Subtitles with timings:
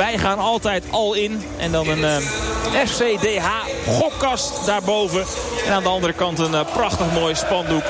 [0.00, 1.42] Wij gaan altijd al in.
[1.58, 2.16] En dan een uh,
[2.86, 3.46] FCDH
[3.86, 5.24] gokkast daarboven.
[5.66, 7.82] En aan de andere kant een uh, prachtig mooi spandoek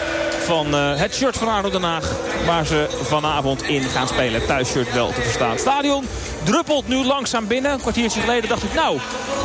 [0.44, 2.10] van uh, het shirt van ADO Den Haag.
[2.46, 4.46] Waar ze vanavond in gaan spelen.
[4.46, 5.58] Thuisshirt wel te verstaan.
[5.58, 6.06] Stadion
[6.42, 7.72] druppelt nu langzaam binnen.
[7.72, 8.98] Een kwartiertje geleden dacht ik nou,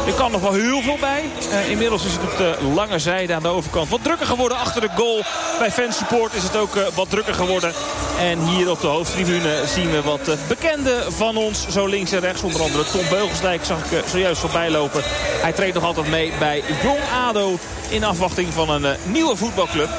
[0.08, 1.24] er kan nog wel heel veel bij.
[1.52, 4.58] Uh, inmiddels is het op de lange zijde aan de overkant wat drukker geworden.
[4.58, 5.24] Achter de goal
[5.60, 7.74] bij fansupport is het ook wat drukker geworden.
[8.20, 11.68] En hier op de hoofdtribune zien we wat uh, bekenden van ons.
[11.70, 12.42] Zo links en rechts.
[12.42, 15.02] Onder andere Tom Beugelsdijk zag ik zojuist voorbij lopen.
[15.42, 17.58] Hij treedt nog altijd mee bij Jong ADO.
[17.90, 19.90] In afwachting van een nieuwe voetbalclub.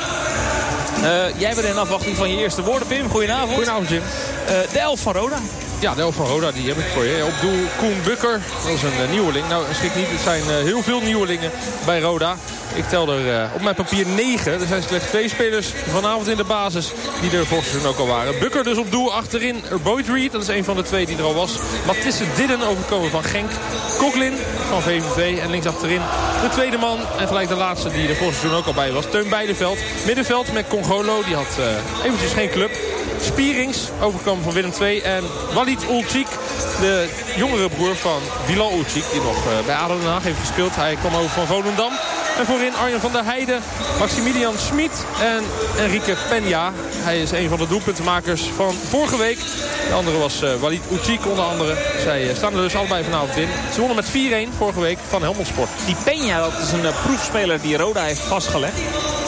[1.03, 3.11] Uh, jij bent in afwachting van je eerste woorden, Pim.
[3.11, 3.55] Goedenavond.
[3.55, 4.03] Goedenavond, Jim.
[4.03, 5.39] Uh, de elf van Roda.
[5.87, 7.25] Ja, de elf van Roda, die heb ik voor je.
[7.25, 9.49] Op doel Koen Bukker, dat is een uh, nieuweling.
[9.49, 11.51] Nou, schrik niet, het zijn heel veel nieuwelingen
[11.85, 12.37] bij Roda.
[12.75, 14.61] Ik tel er op mijn papier negen.
[14.61, 18.07] Er zijn slechts twee spelers vanavond in de basis die er volgens seizoen ook al
[18.07, 18.39] waren.
[18.39, 19.63] Bukker dus op doel achterin.
[19.83, 21.59] Boyd Reed, dat is een van de twee die er al was.
[21.87, 23.51] Matisse Didden overkomen van Genk.
[23.99, 24.35] Koglin
[24.69, 26.01] van VVV en links achterin
[26.43, 26.99] de tweede man.
[27.19, 29.11] En gelijk de laatste die er volgens seizoen ook al bij was.
[29.11, 29.79] Teun Beideveld.
[30.07, 31.59] Middenveld met Congolo, die had
[32.05, 32.71] eventjes geen club.
[33.21, 35.01] Spierings, overkomen van Willem II.
[35.01, 36.27] En Walid Ulcik,
[36.81, 39.05] de jongere broer van Bilal Ulcik.
[39.13, 40.77] Die nog uh, bij ADO Den Haag heeft gespeeld.
[40.77, 41.93] Hij kwam over van Volendam.
[42.39, 43.63] En voorin Arjen van der Heijden,
[43.99, 45.45] Maximilian Schmid en
[45.79, 46.73] Enrique Peña.
[46.93, 49.39] Hij is een van de doelpuntenmakers van vorige week.
[49.89, 51.77] De andere was uh, Walid Ulcik onder andere.
[52.03, 53.49] Zij uh, staan er dus allebei vanavond in.
[53.73, 55.69] Ze wonnen met 4-1 vorige week van Helmond Sport.
[55.87, 58.77] Die Peña, dat is een proefspeler die Roda heeft vastgelegd.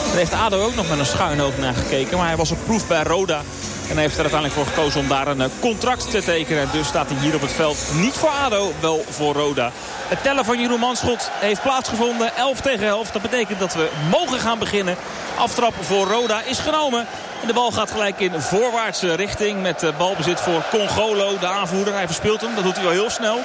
[0.09, 2.17] Daar heeft ADO ook nog met een schuin naar gekeken.
[2.17, 3.41] Maar hij was op proef bij Roda.
[3.89, 6.67] En hij heeft er uiteindelijk voor gekozen om daar een contract te tekenen.
[6.71, 9.71] Dus staat hij hier op het veld niet voor ADO, wel voor Roda.
[10.07, 12.35] Het tellen van Jeroen Manschot heeft plaatsgevonden.
[12.35, 13.11] 11 tegen 11.
[13.11, 14.95] Dat betekent dat we mogen gaan beginnen.
[15.37, 17.07] Aftrap voor Roda is genomen.
[17.41, 19.61] En de bal gaat gelijk in voorwaartse richting.
[19.61, 21.93] Met balbezit voor Congolo, de aanvoerder.
[21.93, 22.55] Hij verspeelt hem.
[22.55, 23.39] Dat doet hij wel heel snel.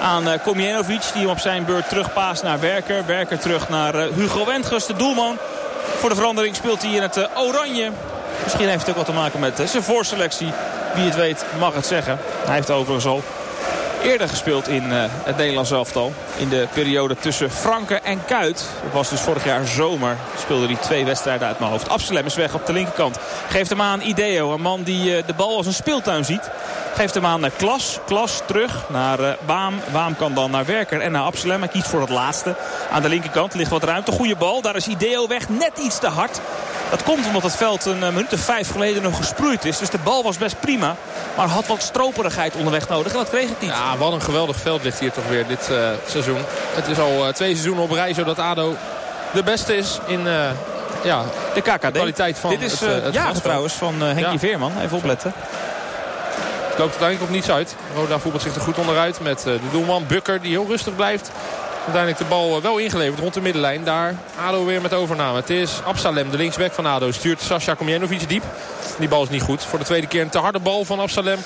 [0.00, 3.06] Aan uh, Komjenovic, die hem op zijn beurt terugpaast naar Werker.
[3.06, 5.38] Werker terug naar Hugo Wendges, de doelman.
[5.98, 7.90] Voor de verandering speelt hij in het oranje.
[8.42, 10.52] Misschien heeft het ook wat te maken met zijn voorselectie.
[10.94, 12.18] Wie het weet mag het zeggen.
[12.44, 13.22] Hij heeft overigens al
[14.02, 16.12] eerder gespeeld in uh, het Nederlands elftal.
[16.36, 18.64] In de periode tussen Franken en Kuit.
[18.82, 20.16] Dat was dus vorig jaar zomer.
[20.38, 21.88] Speelde hij twee wedstrijden uit mijn hoofd.
[21.88, 23.18] Absalem is weg op de linkerkant.
[23.48, 24.52] Geeft hem aan Ideo.
[24.52, 26.50] Een man die uh, de bal als een speeltuin ziet.
[26.94, 27.98] Geeft hem aan naar Klas.
[28.06, 29.80] Klas terug naar uh, Waam.
[29.92, 31.60] Waam kan dan naar Werker en naar Absalem.
[31.60, 32.54] Hij kiest voor het laatste.
[32.90, 34.12] Aan de linkerkant ligt wat ruimte.
[34.12, 34.62] Goede bal.
[34.62, 35.48] Daar is Ideo weg.
[35.48, 36.40] Net iets te hard.
[36.90, 39.78] Dat komt omdat het veld een minuut of vijf geleden nog gesproeid is.
[39.78, 40.96] Dus de bal was best prima.
[41.36, 43.12] Maar had wat stroperigheid onderweg nodig.
[43.12, 43.70] En dat kreeg het niet.
[43.70, 46.40] Ja, wat een geweldig veld ligt hier toch weer dit uh, seizoen.
[46.74, 48.76] Het is al uh, twee seizoenen op rij zodat ADO
[49.32, 50.50] de beste is in uh,
[51.02, 51.22] ja,
[51.54, 51.82] de KKD.
[51.82, 54.38] De kwaliteit van Dit is het, het ja, trouwens van Henkie ja.
[54.38, 54.72] Veerman.
[54.80, 55.32] Even opletten.
[56.68, 57.76] Het loopt uiteindelijk op niets uit.
[57.94, 61.30] Roda voetbalt zich er goed onderuit met de doelman Bukker die heel rustig blijft.
[61.84, 63.84] Uiteindelijk de bal wel ingeleverd rond de middenlijn.
[63.84, 64.14] Daar
[64.46, 65.36] ADO weer met overname.
[65.36, 67.10] Het is Absalem, de linksback van ADO.
[67.10, 68.42] Stuurt Sascha Komjenovic diep.
[68.98, 69.64] Die bal is niet goed.
[69.64, 71.38] Voor de tweede keer een te harde bal van Absalem.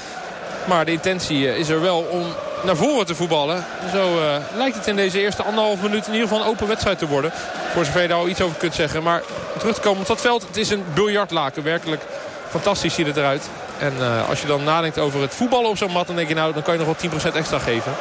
[0.64, 2.22] Maar de intentie is er wel om
[2.62, 3.64] naar voren te voetballen.
[3.92, 6.98] Zo uh, lijkt het in deze eerste anderhalf minuut in ieder geval een open wedstrijd
[6.98, 7.32] te worden.
[7.72, 9.02] Voor zover je daar al iets over kunt zeggen.
[9.02, 9.22] Maar
[9.58, 10.46] terug te komen op dat veld.
[10.46, 11.62] Het is een biljartlaken.
[11.62, 12.02] Werkelijk
[12.48, 13.48] fantastisch ziet het eruit.
[13.78, 13.92] En
[14.28, 16.06] als je dan nadenkt over het voetballen op zo'n mat.
[16.06, 17.92] Dan denk je nou, dan kan je nog wel 10% extra geven.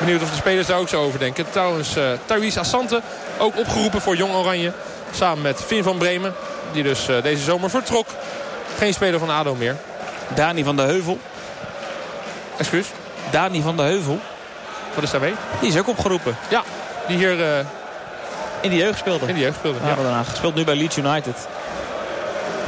[0.00, 1.50] Benieuwd of de spelers daar ook zo over denken.
[1.50, 3.00] Trouwens, uh, Thaïs Assante
[3.38, 4.72] ook opgeroepen voor Jong Oranje.
[5.14, 6.34] Samen met Finn van Bremen.
[6.72, 8.06] Die dus uh, deze zomer vertrok.
[8.78, 9.76] Geen speler van ADO meer.
[10.34, 11.18] Dani van de Heuvel.
[12.56, 12.86] Excuus?
[13.30, 14.20] Dani van de Heuvel.
[14.94, 15.34] Wat is daarmee?
[15.60, 16.36] Die is ook opgeroepen.
[16.48, 16.62] Ja,
[17.06, 17.38] die hier...
[17.38, 17.58] Uh,
[18.60, 19.26] in de jeugd speelde.
[19.26, 19.96] In de jeugd speelde, ja.
[20.02, 20.24] ja.
[20.34, 21.36] Speelt nu bij Leeds United.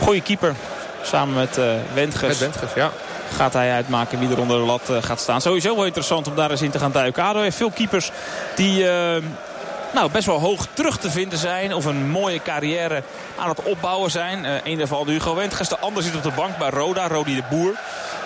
[0.01, 0.55] Goeie keeper.
[1.03, 2.29] Samen met uh, Wendges.
[2.29, 2.91] Met Wendges, ja
[3.33, 5.41] gaat hij uitmaken wie er onder de lat uh, gaat staan.
[5.41, 7.23] Sowieso wel interessant om daar eens in te gaan duiken.
[7.23, 8.11] ADO heeft veel keepers
[8.55, 9.17] die uh,
[9.93, 11.75] nou, best wel hoog terug te vinden zijn.
[11.75, 13.03] Of een mooie carrière
[13.39, 14.45] aan het opbouwen zijn.
[14.45, 15.69] Uh, een daarvan Hugo Wendges.
[15.69, 17.09] De ander zit op de bank bij Roda.
[17.09, 17.75] Rodi de Boer.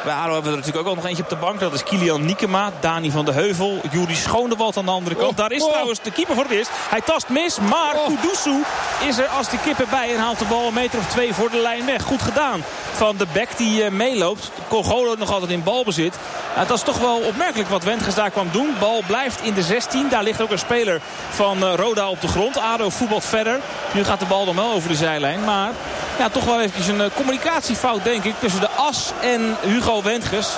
[0.06, 1.60] Bij ADO hebben we er natuurlijk ook al nog eentje op de bank.
[1.60, 5.30] Dat is Kilian Niekema, Dani van de Heuvel, Juri Schonewald aan de andere kant.
[5.30, 5.70] Oh, Daar is oh.
[5.70, 6.70] trouwens de keeper voor het eerst.
[6.72, 8.06] Hij tast mis, maar oh.
[8.06, 8.62] Kudusu
[9.08, 11.50] is er als de kippen bij en haalt de bal een meter of twee voor
[11.50, 12.02] de lijn weg.
[12.02, 14.50] Goed gedaan van de bek die uh, meeloopt.
[14.68, 16.14] Congolo nog altijd in balbezit.
[16.56, 18.74] Uh, dat is toch wel opmerkelijk wat Wendges daar kwam doen.
[18.80, 20.08] Bal blijft in de 16.
[20.08, 21.00] Daar ligt ook een speler
[21.30, 22.58] van uh, Roda op de grond.
[22.58, 23.60] ADO voetbalt verder.
[23.92, 25.44] Nu gaat de bal dan wel over de zijlijn.
[25.44, 25.70] Maar
[26.18, 30.48] ja, toch wel eventjes een communicatiefout denk ik tussen de as en Hugo Wendges.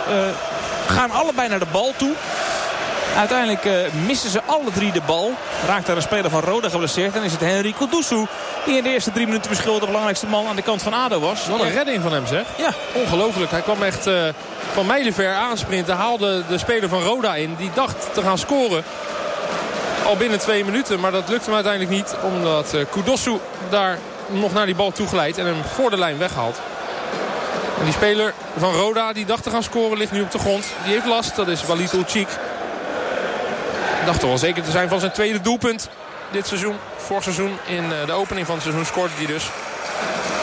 [0.87, 2.15] gaan allebei naar de bal toe.
[3.19, 3.73] Uiteindelijk uh,
[4.07, 5.33] missen ze alle drie de bal.
[5.67, 7.17] Raakt daar een speler van Roda geblesseerd.
[7.17, 8.27] En is het Henry Kudusu
[8.65, 11.21] Die in de eerste drie minuten misschien de belangrijkste man aan de kant van ADO
[11.21, 11.47] was.
[11.47, 12.45] Wat een redding van hem zeg.
[12.57, 12.71] Ja.
[12.93, 13.51] Ongelooflijk.
[13.51, 14.23] Hij kwam echt uh,
[14.73, 15.97] van mijlenver aansprinten.
[15.97, 17.55] Haalde de speler van Roda in.
[17.59, 18.85] Die dacht te gaan scoren.
[20.07, 21.01] Al binnen twee minuten.
[21.01, 22.15] Maar dat lukte hem uiteindelijk niet.
[22.23, 23.35] Omdat uh,
[23.71, 25.39] daar nog naar die bal toe glijdt.
[25.39, 26.61] En hem voor de lijn weghaalt.
[27.79, 30.65] En die speler van Roda die dacht te gaan scoren ligt nu op de grond.
[30.85, 31.37] Die heeft last.
[31.37, 32.29] Dat is Walid Ulcik.
[34.07, 35.89] Dacht wel zeker te zijn van zijn tweede doelpunt
[36.31, 36.77] dit seizoen.
[36.97, 39.51] Vorig seizoen in eh, de opening van het seizoen scoorde hij dus.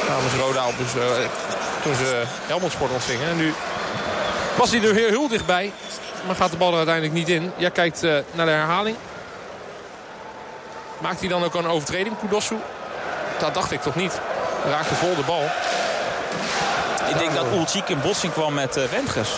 [0.09, 1.03] Namens Roda op dus, uh,
[1.83, 3.29] toen ze Helmond Sport ontvingen.
[3.29, 3.53] En nu
[4.57, 5.71] was hij er heel, heel dichtbij.
[6.25, 7.51] Maar gaat de bal er uiteindelijk niet in.
[7.55, 8.97] Jij kijkt uh, naar de herhaling.
[10.97, 12.55] Maakt hij dan ook een overtreding, Kudosu?
[13.39, 14.19] Dat dacht ik toch niet.
[14.69, 15.43] Raakte vol de bal.
[17.09, 19.29] Ik denk dat Ulcik in botsing kwam met uh, Wendges.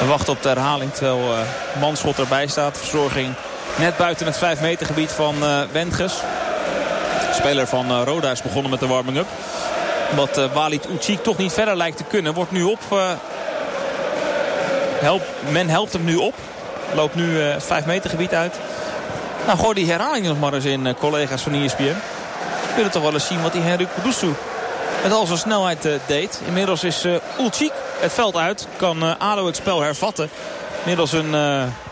[0.00, 1.38] We wachten op de herhaling terwijl uh,
[1.80, 2.78] Manschot erbij staat.
[2.78, 3.34] Verzorging
[3.76, 6.14] net buiten het 5 meter gebied van uh, Wendges.
[7.32, 9.26] Speler van uh, Roda is begonnen met de warming-up.
[10.14, 10.88] Wat uh, Walid
[11.22, 12.34] toch niet verder lijkt te kunnen.
[12.34, 12.80] Wordt nu op.
[15.00, 16.34] Help, men helpt hem nu op.
[16.94, 18.54] Loopt nu het 5 meter gebied uit.
[19.46, 21.96] Nou, gooi die herhaling nog maar eens in, collega's van ESPN.
[22.76, 24.34] Willen toch wel eens zien wat die Henrik Kudusu
[25.02, 26.40] met al zijn snelheid deed.
[26.46, 28.66] Inmiddels is uh, Ulcik het veld uit.
[28.76, 30.30] Kan uh, ADO het spel hervatten.
[30.82, 31.34] Middels een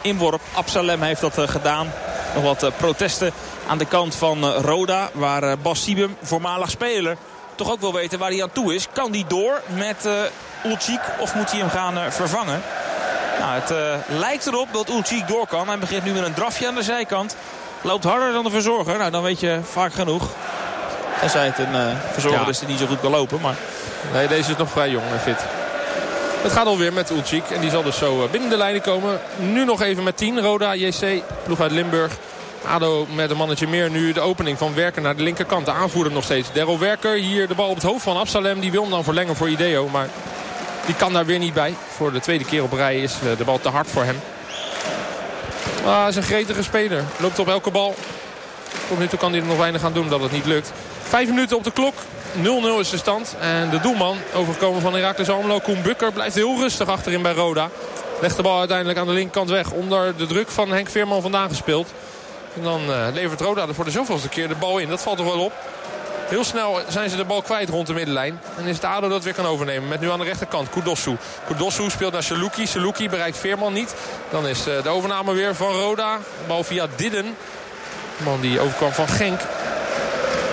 [0.02, 0.40] inworp.
[0.52, 1.92] Absalem heeft dat gedaan.
[2.34, 3.32] Nog wat protesten
[3.68, 5.10] aan de kant van Roda.
[5.12, 7.16] Waar Bas Siebem, voormalig speler,
[7.54, 8.86] toch ook wil weten waar hij aan toe is.
[8.92, 10.08] Kan die door met
[10.64, 12.62] Ulcik of moet hij hem gaan vervangen?
[13.40, 13.74] Nou, het
[14.08, 15.68] lijkt erop dat Ulcik door kan.
[15.68, 17.36] Hij begint nu met een drafje aan de zijkant.
[17.80, 18.98] Loopt harder dan de verzorger.
[18.98, 20.28] Nou, dan weet je vaak genoeg.
[21.20, 22.48] Tenzij het een verzorger ja.
[22.48, 23.40] is die niet zo goed kan lopen.
[23.40, 23.54] Maar...
[24.12, 25.38] Nee, deze is nog vrij jong en fit.
[26.42, 27.50] Het gaat alweer met Ulcik.
[27.50, 29.20] En die zal dus zo binnen de lijnen komen.
[29.36, 30.40] Nu nog even met 10.
[30.40, 32.12] Roda, JC, ploeg uit Limburg.
[32.66, 35.66] ADO met een mannetje meer nu de opening van Werker naar de linkerkant.
[35.66, 36.52] De aanvoerder nog steeds.
[36.52, 38.60] Daryl Werker hier de bal op het hoofd van Absalem.
[38.60, 39.88] Die wil hem dan verlengen voor Ideo.
[39.88, 40.08] Maar
[40.86, 41.74] die kan daar weer niet bij.
[41.96, 44.20] Voor de tweede keer op rij is de bal te hard voor hem.
[45.84, 47.04] Ah, hij is een gretige speler.
[47.16, 47.94] Loopt op elke bal.
[48.88, 50.72] Tot nu toe kan hij er nog weinig aan doen dat het niet lukt.
[51.14, 51.94] Vijf minuten op de klok.
[52.42, 53.36] 0-0 is de stand.
[53.40, 57.70] En de doelman, overgekomen van Herakles Almelo, Koen Bukker, blijft heel rustig achterin bij Roda.
[58.20, 59.70] Legt de bal uiteindelijk aan de linkerkant weg.
[59.70, 61.92] Onder de druk van Henk Veerman vandaan gespeeld.
[62.56, 64.88] En dan uh, levert Roda er voor de zoveelste keer de bal in.
[64.88, 65.52] Dat valt toch wel op.
[66.28, 68.40] Heel snel zijn ze de bal kwijt rond de middenlijn.
[68.56, 69.88] En is het ADO dat weer kan overnemen.
[69.88, 71.16] Met nu aan de rechterkant Kudosu.
[71.46, 72.66] Kudosu speelt naar Saluki.
[72.66, 73.94] Saluki bereikt Veerman niet.
[74.30, 76.18] Dan is uh, de overname weer van Roda.
[76.46, 77.36] Bal via Didden.
[78.18, 79.40] De man die overkwam van Genk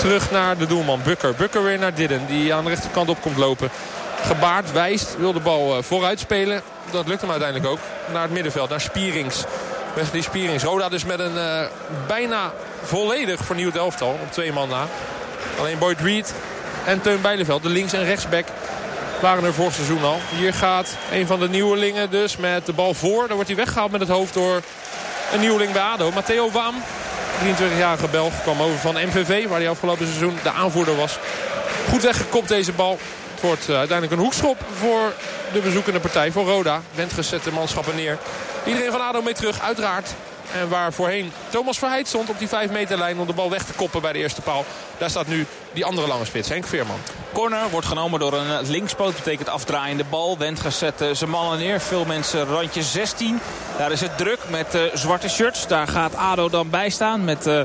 [0.02, 1.36] terug naar de doelman Bukker.
[1.36, 3.70] Bukker weer naar Didden die aan de rechterkant op komt lopen.
[4.22, 6.62] Gebaard, wijst, wil de bal uh, vooruit spelen.
[6.92, 7.80] Dat lukt hem uiteindelijk ook.
[8.12, 9.44] Naar het middenveld, naar Spierings.
[9.94, 10.64] Wesley Spierings.
[10.64, 11.62] Roda dus met een uh,
[12.08, 12.52] bijna
[12.84, 14.20] volledig vernieuwd elftal.
[14.22, 14.86] Op twee man na.
[15.60, 16.34] Alleen Boyd Reed
[16.86, 18.46] en Teun Bijleveld, de links- en rechtsback,
[19.20, 20.20] waren er vorig seizoen al.
[20.38, 23.22] Hier gaat een van de nieuwelingen dus met de bal voor.
[23.28, 24.62] Dan wordt hij weggehaald met het hoofd door
[25.34, 26.12] een nieuweling bij ADO.
[26.12, 26.76] Matteo Waam
[27.42, 31.18] 23-jarige Belg kwam over van MVV, waar hij afgelopen seizoen de aanvoerder was.
[31.90, 33.00] Goed weggekopt deze bal.
[33.32, 35.14] Het wordt uh, uiteindelijk een hoekschop voor
[35.54, 36.82] de bezoekende partij, voor Roda.
[36.96, 38.18] Wendges zet de manschappen neer.
[38.66, 40.10] Iedereen van ADO mee terug, uiteraard.
[40.54, 43.64] En waar voorheen Thomas Verheid stond op die 5 meter lijn om de bal weg
[43.64, 44.66] te koppen bij de eerste paal.
[44.98, 47.00] Daar staat nu die andere lange spits, Henk Veerman.
[47.34, 49.16] Corner wordt genomen door een linkspoot.
[49.16, 50.38] Betekent afdraaiende bal.
[50.38, 51.80] Wendges zet zijn mannen neer.
[51.80, 53.40] Veel mensen randje 16.
[53.78, 55.68] Daar is het druk met uh, zwarte shirts.
[55.68, 57.48] Daar gaat ADO dan bij staan met...
[57.48, 57.62] Uh,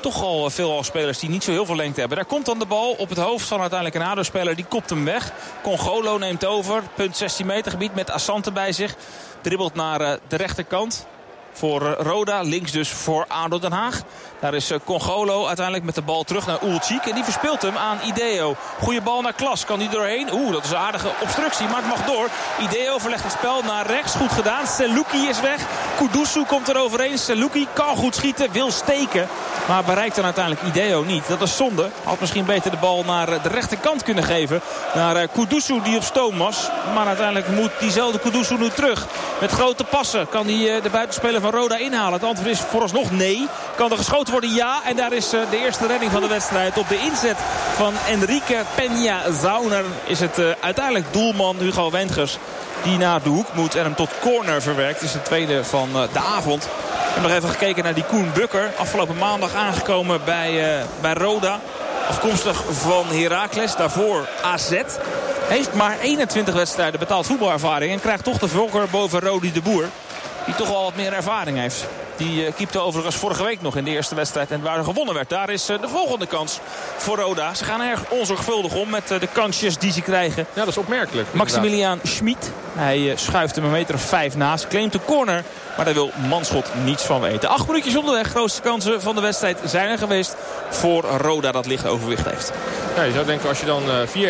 [0.00, 2.18] toch al veel spelers die niet zo heel veel lengte hebben.
[2.18, 4.56] Daar komt dan de bal op het hoofd van uiteindelijk een ADO-speler.
[4.56, 5.32] Die kopt hem weg.
[5.62, 6.82] Congolo neemt over.
[6.94, 8.94] Punt 16 meter gebied met Assante bij zich.
[9.40, 11.06] Dribbelt naar de rechterkant
[11.52, 12.42] voor Roda.
[12.42, 14.02] Links dus voor ADO Den Haag.
[14.40, 17.04] Daar is Congolo uiteindelijk met de bal terug naar Ulcik.
[17.04, 18.56] En die verspeelt hem aan Ideo.
[18.80, 19.64] Goede bal naar Klas.
[19.64, 20.32] Kan die doorheen?
[20.32, 21.66] Oeh, dat is een aardige obstructie.
[21.66, 22.28] Maar het mag door.
[22.60, 24.14] Ideo verlegt het spel naar rechts.
[24.14, 24.66] Goed gedaan.
[24.66, 25.60] Seluki is weg.
[25.96, 27.18] Kudusu komt er overheen.
[27.18, 28.52] Seluki kan goed schieten.
[28.52, 29.28] Wil steken.
[29.68, 31.28] Maar bereikt dan uiteindelijk Ideo niet.
[31.28, 31.88] Dat is zonde.
[32.04, 34.60] Had misschien beter de bal naar de rechterkant kunnen geven.
[34.94, 36.68] Naar Kudusu die op stoom was.
[36.94, 39.06] Maar uiteindelijk moet diezelfde Kudusu nu terug.
[39.40, 42.12] Met grote passen kan hij de buitenspeler van Roda inhalen.
[42.12, 43.48] Het antwoord is vooralsnog nee.
[43.76, 44.54] Kan er geschoten worden?
[44.54, 44.80] Ja.
[44.84, 46.78] En daar is de eerste redding van de wedstrijd.
[46.78, 47.36] Op de inzet
[47.74, 52.38] van Enrique Peña Zauner is het uiteindelijk doelman Hugo Wendgers.
[52.82, 55.02] Die naar de hoek moet en hem tot corner verwerkt.
[55.02, 56.64] Is de tweede van de avond.
[56.64, 56.70] We
[57.02, 58.70] hebben nog even gekeken naar die Koen Bukker.
[58.76, 61.60] Afgelopen maandag aangekomen bij, bij Roda.
[62.08, 63.76] Afkomstig van Heracles.
[63.76, 64.82] Daarvoor AZ.
[65.48, 67.92] Heeft maar 21 wedstrijden betaald voetbalervaring.
[67.92, 69.88] En krijgt toch de voorkeur boven Rodi de Boer.
[70.44, 71.86] Die toch wel wat meer ervaring heeft.
[72.20, 74.50] Die uh, keepte overigens vorige week nog in de eerste wedstrijd.
[74.50, 75.28] En waar er gewonnen werd.
[75.28, 76.58] Daar is uh, de volgende kans
[76.96, 77.54] voor Roda.
[77.54, 80.46] Ze gaan erg onzorgvuldig om met uh, de kansjes die ze krijgen.
[80.52, 81.28] Ja, dat is opmerkelijk.
[81.32, 82.52] Maximiliaan Schmid.
[82.72, 84.66] Hij schuift hem een meter of vijf naast.
[84.66, 85.44] Claimt de corner.
[85.76, 87.48] Maar daar wil Manschot niets van weten.
[87.48, 88.28] Acht minuutjes onderweg.
[88.28, 90.36] Grootste kansen van de wedstrijd zijn er geweest
[90.70, 92.52] voor Roda dat licht overwicht heeft.
[92.96, 93.82] Ja, je zou denken als je dan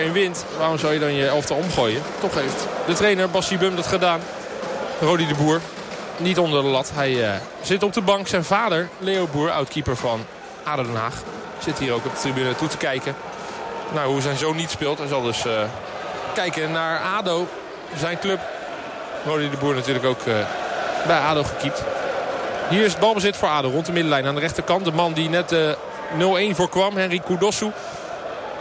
[0.08, 0.44] 4-1 wint.
[0.58, 2.02] Waarom zou je dan je elftal omgooien?
[2.20, 4.20] Toch heeft de trainer Bassi Bum dat gedaan.
[5.00, 5.60] Rodi de Boer
[6.20, 6.90] niet onder de lat.
[6.94, 7.30] Hij uh,
[7.62, 8.28] zit op de bank.
[8.28, 10.24] Zijn vader, Leo Boer, oudkeeper van
[10.64, 11.14] ADO Den Haag,
[11.58, 13.14] zit hier ook op de tribune toe te kijken.
[13.94, 14.98] Nou, hoe zijn zoon niet speelt.
[14.98, 15.52] Hij zal dus uh,
[16.34, 17.46] kijken naar ADO,
[17.96, 18.40] zijn club.
[19.24, 20.34] Rodi de Boer natuurlijk ook uh,
[21.06, 21.82] bij ADO gekiept.
[22.68, 24.26] Hier is het balbezit voor ADO rond de middenlijn.
[24.26, 27.70] Aan de rechterkant de man die net 0-1 voorkwam, Henry Kudosu.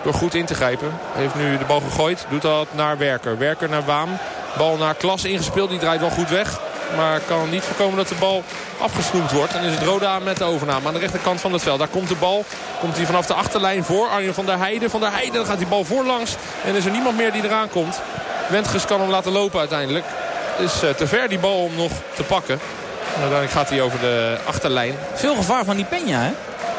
[0.04, 0.92] Door goed in te grijpen.
[1.12, 2.25] Heeft nu de bal gegooid.
[2.30, 3.38] Doet dat naar Werker.
[3.38, 4.10] Werker naar Waam.
[4.58, 5.70] Bal naar Klas ingespeeld.
[5.70, 6.60] Die draait wel goed weg.
[6.96, 8.43] Maar kan niet voorkomen dat de bal
[8.79, 9.53] afgesnoemd wordt.
[9.53, 11.79] En is het Roda met de overname aan de rechterkant van het veld.
[11.79, 12.46] Daar komt de bal.
[12.79, 14.08] Komt hij vanaf de achterlijn voor.
[14.08, 14.89] Arjen van der Heijden.
[14.89, 16.36] Van der Heijden dan gaat die bal voorlangs.
[16.65, 18.01] En is er niemand meer die eraan komt.
[18.48, 20.05] Wendges kan hem laten lopen uiteindelijk.
[20.58, 22.60] Is uh, te ver die bal om nog te pakken.
[23.15, 24.96] En uiteindelijk gaat hij over de achterlijn.
[25.13, 26.31] Veel gevaar van die Peña hè?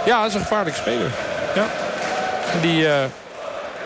[0.04, 1.10] Ja, dat is een gevaarlijke speler.
[1.54, 1.64] Ja.
[2.60, 2.82] Die...
[2.82, 2.94] Uh,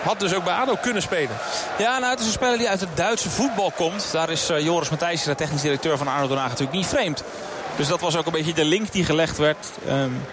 [0.05, 1.37] had dus ook bij ADO kunnen spelen.
[1.79, 4.13] Ja, nou, het is een speler die uit het Duitse voetbal komt.
[4.13, 7.23] Daar is uh, Joris Matthijs, de technisch directeur van ADO Den Haag, natuurlijk niet vreemd.
[7.77, 9.67] Dus dat was ook een beetje de link die gelegd werd.
[9.89, 10.27] Um,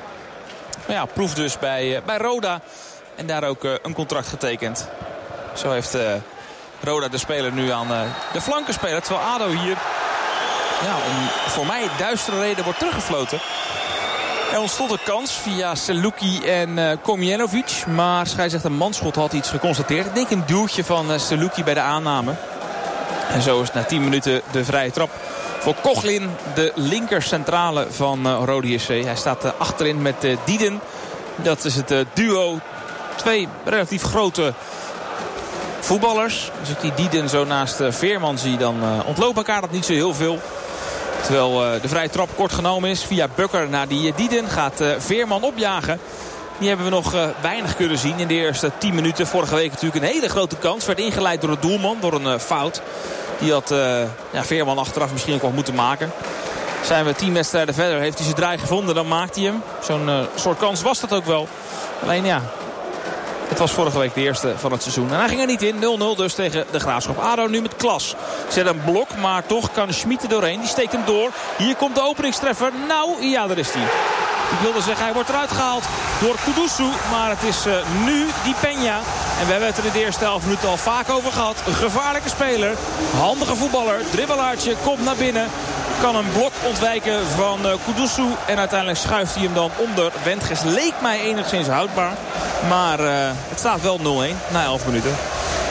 [0.87, 2.61] ja, proef dus bij, uh, bij Roda.
[3.15, 4.87] En daar ook uh, een contract getekend.
[5.55, 5.97] Zo heeft
[6.83, 7.87] Roda de speler nu aan
[8.33, 9.03] de flanken spelen.
[9.03, 9.77] Terwijl ADO hier
[10.81, 13.39] ja, om voor mij duistere reden wordt teruggefloten.
[14.51, 17.83] Er ontstond een kans via Seluki en uh, Komjenovic.
[17.87, 20.05] Maar scheidsrechter Manschot had iets geconstateerd.
[20.05, 22.33] Ik denk een duwtje van uh, Seluki bij de aanname.
[23.29, 25.09] En zo is na 10 minuten de vrije trap
[25.59, 26.29] voor Kochlin.
[26.55, 28.79] De linker centrale van uh, Rode.
[28.87, 30.81] Hij staat achterin met Dieden.
[31.35, 32.59] Dat is het duo.
[33.15, 34.53] Twee relatief grote
[35.79, 36.51] voetballers.
[36.59, 40.13] Als ik die Dieden zo naast Veerman zie, dan ontlopen elkaar dat niet zo heel
[40.13, 40.39] veel.
[41.23, 44.49] Terwijl uh, de vrije trap kort genomen is via Bukker naar die Dieden.
[44.49, 45.99] Gaat uh, Veerman opjagen.
[46.57, 49.27] Die hebben we nog uh, weinig kunnen zien in de eerste 10 minuten.
[49.27, 50.85] Vorige week natuurlijk een hele grote kans.
[50.85, 52.81] Werd ingeleid door de doelman, door een fout.
[53.39, 53.69] Die had
[54.31, 56.11] ja, Veerman achteraf misschien ook wel moeten maken.
[56.83, 57.99] Zijn we 10 wedstrijden verder.
[57.99, 59.63] Heeft hij zijn draai gevonden, dan maakt hij hem.
[59.81, 61.47] Zo'n soort kans was dat ook wel.
[62.03, 62.41] Alleen ja,
[63.51, 65.11] het was vorige week de eerste van het seizoen.
[65.11, 65.75] En hij ging er niet in.
[65.75, 67.17] 0-0 dus tegen de Graafschap.
[67.17, 68.15] ADO nu met klas.
[68.49, 70.59] Zet een blok, maar toch kan Schmid er doorheen.
[70.59, 71.29] Die steekt hem door.
[71.57, 72.71] Hier komt de openingstreffer.
[72.87, 73.83] Nou, ja, daar is hij.
[74.51, 75.83] Ik wilde zeggen, hij wordt eruit gehaald
[76.21, 76.89] door Kudusu.
[77.11, 77.73] Maar het is uh,
[78.05, 78.97] nu die Peña.
[79.39, 81.57] En we hebben het er in de eerste elf minuten al vaak over gehad.
[81.71, 82.75] Gevaarlijke speler.
[83.17, 83.99] Handige voetballer.
[84.11, 84.75] Dribbelaartje.
[84.83, 85.47] Komt naar binnen.
[86.01, 88.25] Kan een blok ontwijken van uh, Kudusu.
[88.47, 90.11] En uiteindelijk schuift hij hem dan onder.
[90.23, 92.13] Wendges leek mij enigszins houdbaar.
[92.69, 93.09] Maar uh,
[93.49, 94.01] het staat wel 0-1
[94.51, 95.15] na 11 minuten.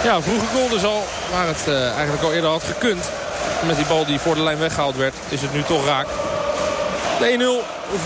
[0.04, 1.06] Ja, vroege goal dus al.
[1.32, 3.10] Waar het uh, eigenlijk al eerder had gekund.
[3.66, 5.14] Met die bal die voor de lijn weggehaald werd.
[5.28, 6.06] Is het nu toch raak.
[6.06, 6.10] 1-0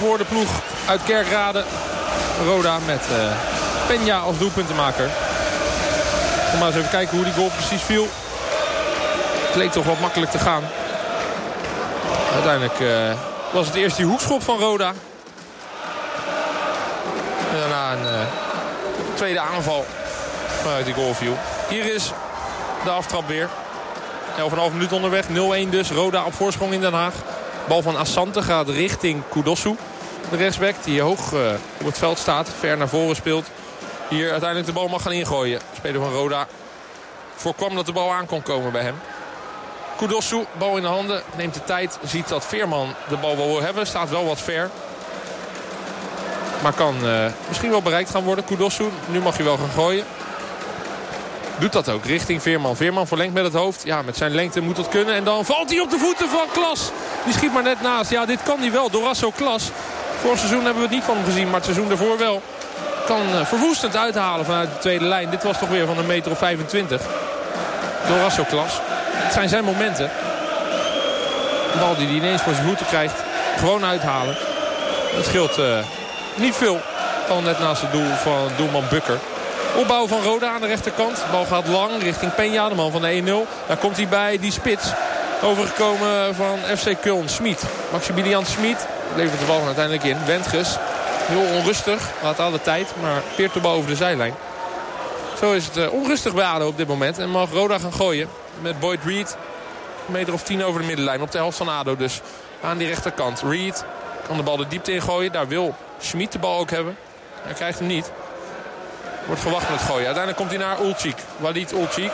[0.00, 0.49] voor de ploeg
[0.87, 1.64] uit Kerkrade.
[2.47, 3.02] Roda met
[3.88, 5.11] Peña als doelpuntenmaker.
[6.50, 8.09] Kom maar eens even kijken hoe die goal precies viel.
[9.47, 10.62] Het leek toch wat makkelijk te gaan.
[12.35, 13.12] Uiteindelijk uh,
[13.53, 14.93] was het eerst die hoekschop van Roda.
[17.50, 18.21] En daarna een uh,
[19.14, 19.85] tweede aanval
[20.62, 21.14] waaruit die goal.
[21.69, 22.12] Hier is
[22.85, 23.49] de aftrap weer.
[24.38, 25.25] 11,5 minuten onderweg.
[25.29, 25.91] 0-1 dus.
[25.91, 27.14] Roda op voorsprong in Den Haag.
[27.69, 29.76] Bal van Assante gaat richting Kudosu.
[30.31, 31.41] De rechtsback die hoog uh,
[31.81, 32.49] op het veld staat.
[32.59, 33.47] Ver naar voren speelt.
[34.09, 35.61] Hier uiteindelijk de bal mag gaan ingooien.
[35.76, 36.47] Speler van Roda
[37.35, 38.95] voorkwam dat de bal aan kon komen bij hem.
[39.96, 41.98] Kudosu, bal in de handen, neemt de tijd.
[42.04, 43.86] Ziet dat Veerman de bal wel wil hebben.
[43.86, 44.70] Staat wel wat ver.
[46.62, 48.44] Maar kan uh, misschien wel bereikt gaan worden.
[48.44, 50.04] Kudosu, nu mag je wel gaan gooien.
[51.58, 52.76] Doet dat ook richting Veerman.
[52.76, 53.82] Veerman verlengt met het hoofd.
[53.84, 55.14] Ja, met zijn lengte moet dat kunnen.
[55.14, 56.90] En dan valt hij op de voeten van Klas.
[57.24, 58.10] Die schiet maar net naast.
[58.10, 58.90] Ja, dit kan hij wel.
[58.90, 59.70] Dorasso Klas.
[60.20, 61.44] Vorig seizoen hebben we het niet van hem gezien.
[61.44, 62.42] Maar het seizoen daarvoor wel.
[63.06, 65.30] Kan uh, verwoestend uithalen vanuit de tweede lijn.
[65.30, 67.02] Dit was toch weer van een meter of 25.
[68.08, 68.80] Dorasso Klas.
[69.25, 70.11] Het zijn zijn momenten.
[71.73, 73.14] De bal die hij ineens voor zijn voeten krijgt.
[73.59, 74.37] Gewoon uithalen.
[75.14, 75.78] Dat scheelt uh,
[76.35, 76.81] niet veel.
[77.28, 79.19] Al net naast het doel van doelman Bukker.
[79.76, 81.16] Opbouw van Roda aan de rechterkant.
[81.16, 83.66] De bal gaat lang richting Peña, de man van de 1-0.
[83.66, 84.93] Daar komt hij bij die spits.
[85.43, 87.62] Overgekomen van FC Köln, Smit.
[87.93, 90.16] Maximilian Smit levert de bal uiteindelijk in.
[90.26, 90.76] Wendges,
[91.26, 92.11] heel onrustig.
[92.23, 94.35] Laat alle tijd, maar peert de bal over de zijlijn.
[95.38, 97.19] Zo is het uh, onrustig bij ADO op dit moment.
[97.19, 98.28] En mag Roda gaan gooien
[98.61, 99.37] met Boyd Reed.
[100.06, 101.23] Een meter of tien over de middenlijn.
[101.23, 102.20] Op de helft van ADO dus.
[102.62, 103.42] Aan die rechterkant.
[103.42, 103.84] Reed
[104.26, 105.32] Kan de bal de diepte ingooien.
[105.32, 106.96] Daar wil Schmid de bal ook hebben.
[107.42, 108.11] Hij krijgt hem niet.
[109.26, 110.06] Wordt gewacht met gooien.
[110.06, 111.16] Uiteindelijk komt hij naar Ulchik.
[111.37, 112.12] Walid Ulchik.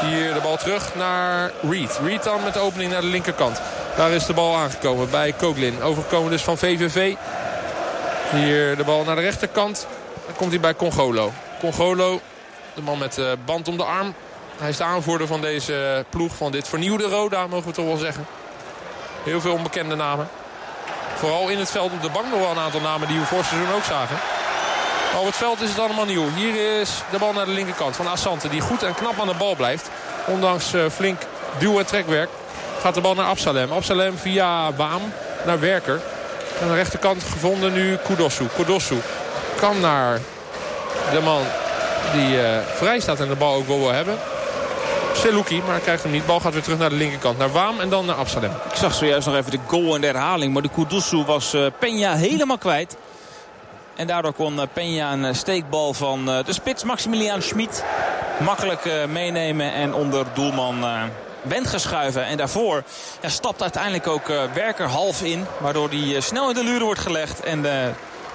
[0.00, 2.00] Hier de bal terug naar Reed.
[2.04, 3.60] Reed dan met de opening naar de linkerkant.
[3.96, 5.82] Daar is de bal aangekomen bij Koglin.
[5.82, 7.14] Overgekomen dus van VVV.
[8.30, 9.86] Hier de bal naar de rechterkant.
[10.26, 11.32] Dan komt hij bij Congolo.
[11.58, 12.20] Congolo,
[12.74, 14.14] de man met de band om de arm.
[14.60, 16.36] Hij is de aanvoerder van deze ploeg.
[16.36, 18.26] Van dit vernieuwde Roda, mogen we toch wel zeggen.
[19.24, 20.28] Heel veel onbekende namen.
[21.14, 23.44] Vooral in het veld op de bank nog wel een aantal namen die we voor
[23.44, 24.16] seizoen ook zagen.
[25.12, 26.24] Maar op het veld is het allemaal nieuw.
[26.34, 28.48] Hier is de bal naar de linkerkant van Assante.
[28.48, 29.90] Die goed en knap aan de bal blijft.
[30.26, 31.20] Ondanks uh, flink
[31.58, 32.28] duw- en trekwerk
[32.80, 33.72] gaat de bal naar Absalem.
[33.72, 35.12] Absalem via Waam
[35.46, 36.00] naar Werker.
[36.62, 38.46] Aan de rechterkant gevonden nu Kudosu.
[38.56, 38.96] Kudosu
[39.60, 40.18] kan naar
[41.12, 41.42] de man
[42.12, 44.18] die uh, vrij staat en de bal ook wel wil hebben.
[45.20, 46.26] Seluki, maar hij krijgt hem niet.
[46.26, 47.38] Bal gaat weer terug naar de linkerkant.
[47.38, 48.50] Naar Waam en dan naar Absalem.
[48.70, 50.52] Ik zag zojuist nog even de goal in de herhaling.
[50.52, 52.96] Maar de Kudusu was uh, Peña helemaal kwijt.
[53.96, 57.84] En daardoor kon uh, Peña een steekbal van de spits Maximilian Schmid
[58.44, 59.72] makkelijk meenemen.
[59.72, 60.84] En onder doelman
[61.42, 62.24] Wendt geschuiven.
[62.24, 62.82] En daarvoor
[63.20, 65.46] ja, stapt uiteindelijk ook Werker half in.
[65.58, 67.40] Waardoor hij snel in de luren wordt gelegd.
[67.40, 67.90] En de,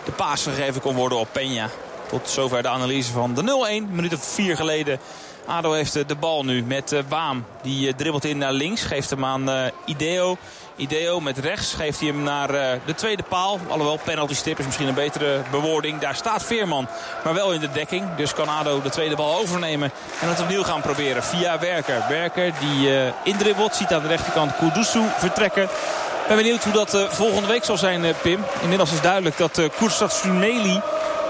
[0.05, 1.69] de paas gegeven kon worden op Peña.
[2.07, 3.41] Tot zover de analyse van de
[3.81, 3.91] 0-1.
[3.91, 4.99] Minuut of vier geleden
[5.45, 7.45] ADO heeft de bal nu met uh, Waam.
[7.61, 8.83] Die uh, dribbelt in naar links.
[8.83, 10.37] Geeft hem aan Ideo.
[10.75, 12.47] Ideo met rechts geeft hij hem naar
[12.85, 13.59] de tweede paal.
[13.67, 15.99] Alhoewel penalty stip is misschien een betere bewoording.
[15.99, 16.87] Daar staat Veerman,
[17.23, 18.15] maar wel in de dekking.
[18.15, 19.91] Dus kan ADO de tweede bal overnemen.
[20.21, 22.03] En het opnieuw gaan proberen via Werker.
[22.09, 22.89] Werker die
[23.23, 23.75] indribbelt.
[23.75, 25.63] Ziet aan de rechterkant Kudusu vertrekken.
[25.63, 28.43] Ik ben benieuwd hoe dat volgende week zal zijn, Pim.
[28.61, 30.81] Inmiddels is duidelijk dat uh, Suneli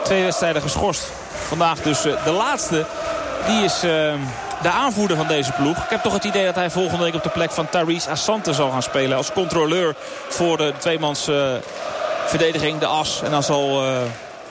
[0.03, 1.11] twee wedstrijden geschorst.
[1.47, 2.85] Vandaag dus de laatste.
[3.47, 4.13] Die is uh,
[4.61, 5.77] de aanvoerder van deze ploeg.
[5.77, 8.53] Ik heb toch het idee dat hij volgende week op de plek van Tyrese Assante
[8.53, 9.17] zal gaan spelen.
[9.17, 9.95] Als controleur
[10.29, 11.45] voor de tweemans uh,
[12.25, 13.21] verdediging, de as.
[13.23, 13.97] En dan zal uh,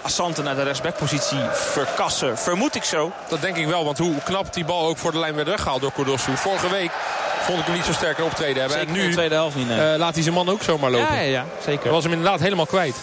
[0.03, 2.39] Assante naar de rechtsbackpositie verkassen.
[2.39, 3.13] Vermoed ik zo.
[3.29, 5.81] Dat denk ik wel, want hoe knap die bal ook voor de lijn werd weggehaald
[5.81, 6.37] door Cordosu.
[6.37, 6.91] Vorige week
[7.41, 8.79] vond ik hem niet zo sterker optreden hebben.
[8.79, 9.69] Zeker en nu in de tweede helft niet.
[9.69, 9.99] Nee.
[9.99, 11.15] laat hij zijn man ook zomaar lopen.
[11.15, 11.83] Ja, ja, ja zeker.
[11.83, 12.97] Hij was hem inderdaad helemaal kwijt.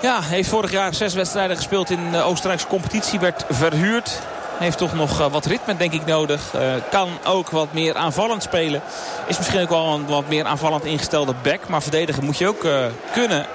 [0.00, 3.20] Ja, heeft vorig jaar zes wedstrijden gespeeld in de Oostenrijkse competitie.
[3.20, 4.20] Werd verhuurd.
[4.58, 6.40] Heeft toch nog uh, wat ritme denk ik nodig.
[6.54, 8.82] Uh, kan ook wat meer aanvallend spelen.
[9.26, 11.68] Is misschien ook wel een wat meer aanvallend ingestelde back.
[11.68, 13.46] Maar verdedigen moet je ook uh, kunnen.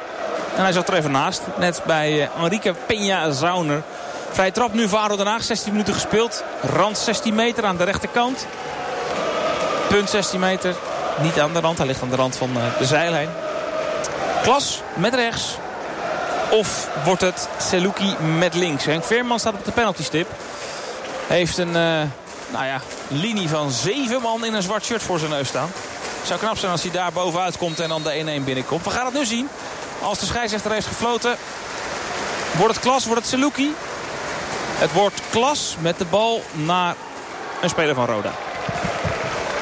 [0.56, 1.42] En hij zat er even naast.
[1.58, 3.84] Net bij Enrique Peña Zauner.
[4.32, 5.44] Vrij trap nu Varo Den Haag.
[5.44, 6.44] 16 minuten gespeeld.
[6.62, 8.48] Rand 16 meter aan de rechterkant.
[9.88, 10.76] Punt 16 meter.
[11.22, 11.78] Niet aan de rand.
[11.78, 13.30] Hij ligt aan de rand van de zijlijn.
[14.44, 15.58] Klas met rechts.
[16.52, 18.86] Of wordt het Seluki met links?
[18.86, 20.28] Henk Veerman staat op de penalty stip.
[21.32, 22.02] Heeft een uh,
[22.52, 25.72] nou ja, linie van zeven man in een zwart shirt voor zijn neus staan.
[26.24, 28.84] Zou knap zijn als hij daar bovenuit komt en dan de 1-1 binnenkomt.
[28.84, 29.48] We gaan het nu zien.
[30.02, 31.36] Als de scheidsrechter heeft gefloten.
[32.58, 33.74] Wordt het klas, wordt het Seluki.
[34.78, 36.96] Het wordt klas met de bal naar
[37.62, 38.32] een speler van Roda.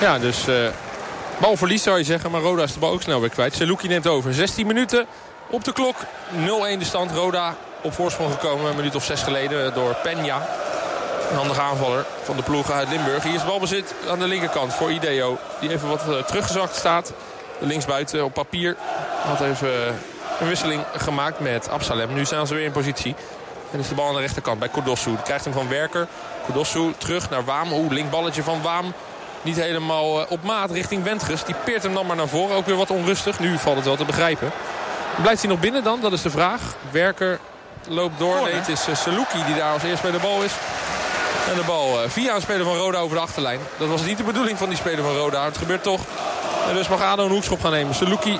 [0.02, 0.56] Ja, dus uh,
[1.38, 2.32] balverlies zou je zeggen.
[2.32, 3.56] Maar Roda is de bal ook snel weer kwijt.
[3.56, 4.34] Seluki neemt over.
[4.34, 5.06] 16 minuten
[5.50, 5.96] op de klok.
[5.96, 7.12] 0-1 de stand.
[7.12, 10.68] Roda op voorsprong gekomen een minuut of zes geleden door Peña.
[11.30, 13.24] Een handige aanvaller van de ploeg uit Limburg.
[13.24, 15.38] Hier is balbezit aan de linkerkant voor Ideo.
[15.60, 17.14] Die even wat uh, teruggezakt staat.
[17.60, 18.76] Linksbuiten op papier.
[19.28, 19.70] Had even
[20.40, 22.14] een wisseling gemaakt met Absalem.
[22.14, 23.16] Nu staan ze weer in positie.
[23.72, 25.10] En is de bal aan de rechterkant bij Kodossu.
[25.10, 26.08] Die krijgt hem van Werker.
[26.46, 27.72] Kodossu terug naar Waam.
[27.72, 28.94] Oeh, linkballetje van Waam.
[29.42, 31.44] Niet helemaal op maat richting Wentges.
[31.44, 32.56] Die peert hem dan maar naar voren.
[32.56, 33.40] Ook weer wat onrustig.
[33.40, 34.52] Nu valt het wel te begrijpen.
[35.22, 36.00] Blijft hij nog binnen dan?
[36.02, 36.62] Dat is de vraag.
[36.92, 37.40] Werker
[37.88, 38.42] loopt door.
[38.44, 40.54] Nee, het is Saluki die daar als eerst bij de bal is.
[41.48, 43.60] En de bal uh, via een speler van Roda over de achterlijn.
[43.78, 45.46] Dat was niet de bedoeling van die speler van Roda.
[45.46, 46.02] Het gebeurt toch.
[46.68, 47.96] En dus mag Ado een hoekschop gaan nemen.
[47.96, 48.40] Saluki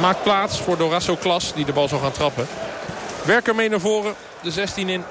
[0.00, 2.48] maakt plaats voor Dorasso Klas die de bal zal gaan trappen.
[3.22, 4.14] Werker mee naar voren.
[4.40, 5.04] De 16 in.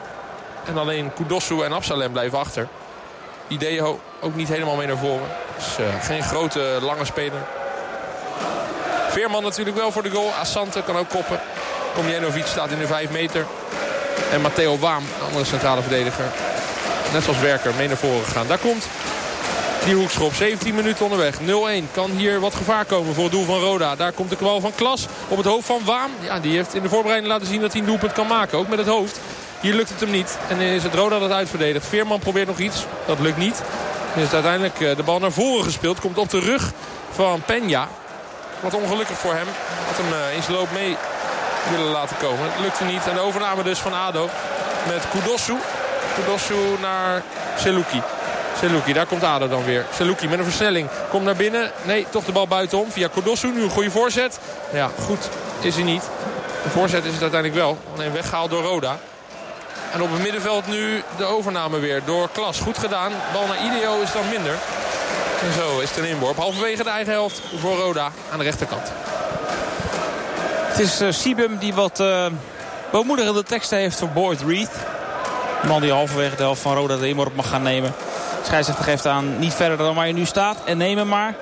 [0.65, 2.67] En alleen Kudossu en Absalem blijven achter.
[3.47, 5.27] Ideo ook niet helemaal mee naar voren.
[5.55, 7.39] Dus uh, geen grote lange speler.
[9.09, 10.31] Veerman natuurlijk wel voor de goal.
[10.39, 11.39] Assante kan ook koppen.
[11.93, 13.45] Komjenovic staat in de 5 meter.
[14.31, 16.25] En Matteo Waam, de andere centrale verdediger.
[17.15, 18.47] Net zoals Werker mee naar voren gegaan.
[18.47, 18.87] Daar komt
[19.85, 20.33] die hoekschop.
[20.33, 21.39] 17 minuten onderweg.
[21.39, 21.43] 0-1.
[21.91, 23.95] Kan hier wat gevaar komen voor het doel van Roda.
[23.95, 26.11] Daar komt de kwal van Klas op het hoofd van Waam.
[26.19, 28.57] Ja, die heeft in de voorbereiding laten zien dat hij een doelpunt kan maken.
[28.57, 29.19] Ook met het hoofd.
[29.59, 30.37] Hier lukt het hem niet.
[30.47, 31.85] En is het Roda dat uitverdedigt.
[31.85, 32.85] Veerman probeert nog iets.
[33.05, 33.61] Dat lukt niet.
[34.13, 35.99] Dan is uiteindelijk de bal naar voren gespeeld.
[35.99, 36.71] Komt op de rug
[37.11, 37.87] van Peña.
[38.59, 39.47] Wat ongelukkig voor hem.
[39.87, 40.97] Had hem in zijn loop mee
[41.69, 42.39] willen laten komen.
[42.43, 43.07] Het lukte niet.
[43.07, 44.29] En de overname dus van ADO
[44.87, 45.53] met Kudossu.
[46.15, 47.23] Kudossu naar
[47.57, 48.01] Seluki.
[48.59, 49.85] Seluki, daar komt Ado dan weer.
[49.95, 50.89] Seluki met een versnelling.
[51.09, 51.71] Komt naar binnen.
[51.83, 52.91] Nee, toch de bal buitenom.
[52.91, 53.47] Via Cordossu.
[53.47, 54.39] Nu een goede voorzet.
[54.73, 55.29] Ja, goed
[55.61, 56.03] is hij niet.
[56.63, 57.77] De voorzet is het uiteindelijk wel.
[57.95, 58.97] Alleen weggehaald door Roda.
[59.93, 62.59] En op het middenveld nu de overname weer door Klas.
[62.59, 63.11] Goed gedaan.
[63.33, 64.55] Bal naar Ideo is dan minder.
[65.41, 66.37] En zo is het een inworp.
[66.37, 68.91] Halverwege de eigen helft voor Roda aan de rechterkant.
[70.67, 72.25] Het is uh, Sibum die wat uh,
[72.91, 74.69] bemoedigende teksten heeft voor Boyd Reed.
[75.61, 77.93] De man die halverwege de helft van Roda de inworp mag gaan nemen.
[78.39, 80.57] De scheidsrechter geeft aan niet verder dan waar je nu staat.
[80.65, 81.35] En neem hem maar.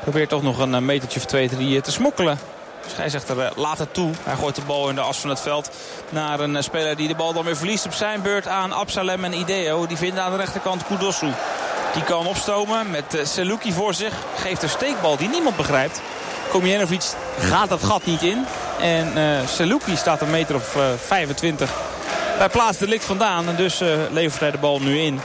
[0.00, 2.38] Probeert toch nog een metertje of twee, drie te smokkelen.
[2.84, 4.10] De scheidsrechter laat het toe.
[4.22, 5.70] Hij gooit de bal in de as van het veld
[6.08, 9.32] naar een speler die de bal dan weer verliest op zijn beurt aan Absalem en
[9.32, 9.86] Ideo.
[9.86, 11.32] Die vinden aan de rechterkant Kudosu.
[11.94, 14.14] Die kan opstomen met Seluki voor zich.
[14.36, 16.00] Geeft een steekbal die niemand begrijpt.
[16.50, 18.44] Komjenovic gaat dat gat niet in.
[18.80, 21.70] En uh, Seluki staat een meter of uh, 25
[22.40, 23.48] bij plaats de lik vandaan.
[23.48, 25.20] En dus uh, levert hij de bal nu in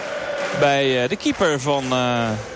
[0.60, 1.84] bij de keeper van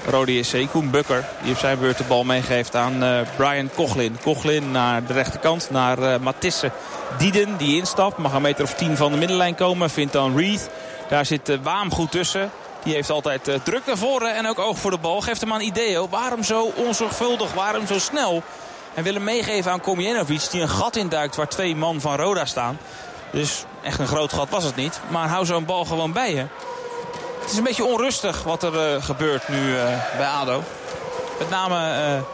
[0.06, 1.26] Rode SC, Koen Bukker.
[1.44, 4.18] Die op zijn beurt de bal meegeeft aan Brian Kochlin.
[4.24, 6.72] Kochlin naar de rechterkant, naar Matisse
[7.18, 8.18] Dieden die instapt.
[8.18, 9.90] Mag een meter of 10 van de middenlijn komen.
[9.90, 10.70] Vindt dan Reed.
[11.10, 12.52] Daar zit Waam goed tussen.
[12.84, 15.22] Die heeft altijd uh, druk naar voren en ook oog voor de bal.
[15.22, 16.08] Geeft hem aan Ideo.
[16.10, 17.54] Waarom zo onzorgvuldig?
[17.54, 18.44] Waarom zo snel?
[18.94, 20.52] En wil hem meegeven aan Komjenovic.
[20.52, 22.80] Die een gat induikt waar twee man van Roda staan.
[23.32, 25.00] Dus echt een groot gat was het niet.
[25.08, 26.46] Maar hou zo'n bal gewoon bij je.
[27.40, 29.84] Het is een beetje onrustig wat er uh, gebeurt nu uh,
[30.18, 30.64] bij ADO.
[31.40, 31.78] Met name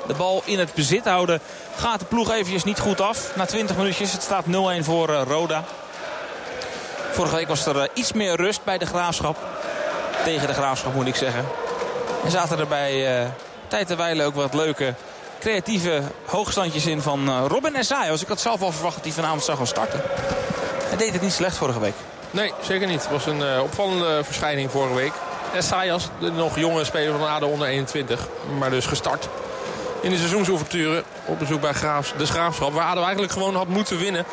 [0.07, 1.41] de bal in het bezit houden
[1.75, 3.35] gaat de ploeg eventjes niet goed af.
[3.35, 4.11] Na 20 minuutjes.
[4.11, 5.63] Het staat 0-1 voor Roda.
[7.11, 9.37] Vorige week was er iets meer rust bij de Graafschap
[10.25, 11.45] tegen de Graafschap moet ik zeggen.
[12.23, 13.27] En zaten er bij uh,
[13.67, 14.93] tijd en wijle ook wat leuke
[15.39, 18.21] creatieve hoogstandjes in van Robin Esaios.
[18.21, 20.01] Ik had zelf al verwacht dat hij vanavond zou gaan starten.
[20.87, 21.93] Hij deed het niet slecht vorige week.
[22.31, 23.01] Nee, zeker niet.
[23.01, 25.13] Het was een uh, opvallende verschijning vorige week.
[25.53, 28.27] Esaias, de nog jonge speler van ADO onder 21.
[28.59, 29.27] Maar dus gestart
[30.01, 31.71] in de seizoensouverture op bezoek bij
[32.17, 32.73] de Graafschap.
[32.73, 34.25] Waar ADO eigenlijk gewoon had moeten winnen.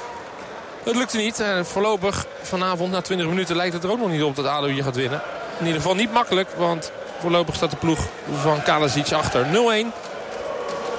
[0.82, 1.40] Het lukte niet.
[1.40, 4.66] En voorlopig vanavond na 20 minuten lijkt het er ook nog niet op dat ADO
[4.66, 5.20] hier gaat winnen.
[5.58, 7.98] In ieder geval niet makkelijk, want voorlopig staat de ploeg
[8.40, 10.11] van Kalasic achter 0-1.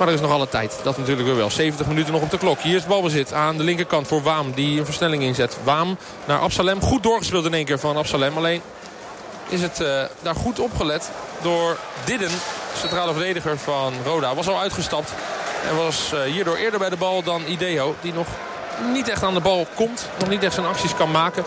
[0.03, 0.79] Maar er is nog alle tijd.
[0.83, 1.49] Dat natuurlijk wel.
[1.49, 2.59] 70 minuten nog op de klok.
[2.59, 4.51] Hier is balbezit aan de linkerkant voor Waam.
[4.51, 5.57] Die een versnelling inzet.
[5.63, 6.81] Waam naar Absalem.
[6.81, 8.37] Goed doorgespeeld in één keer van Absalem.
[8.37, 8.61] Alleen
[9.49, 11.09] is het uh, daar goed opgelet
[11.41, 12.29] door Didden.
[12.77, 14.35] Centrale verdediger van Roda.
[14.35, 15.11] Was al uitgestapt.
[15.69, 17.95] En was uh, hierdoor eerder bij de bal dan Ideo.
[18.01, 18.27] Die nog
[18.93, 20.09] niet echt aan de bal komt.
[20.19, 21.43] Nog niet echt zijn acties kan maken.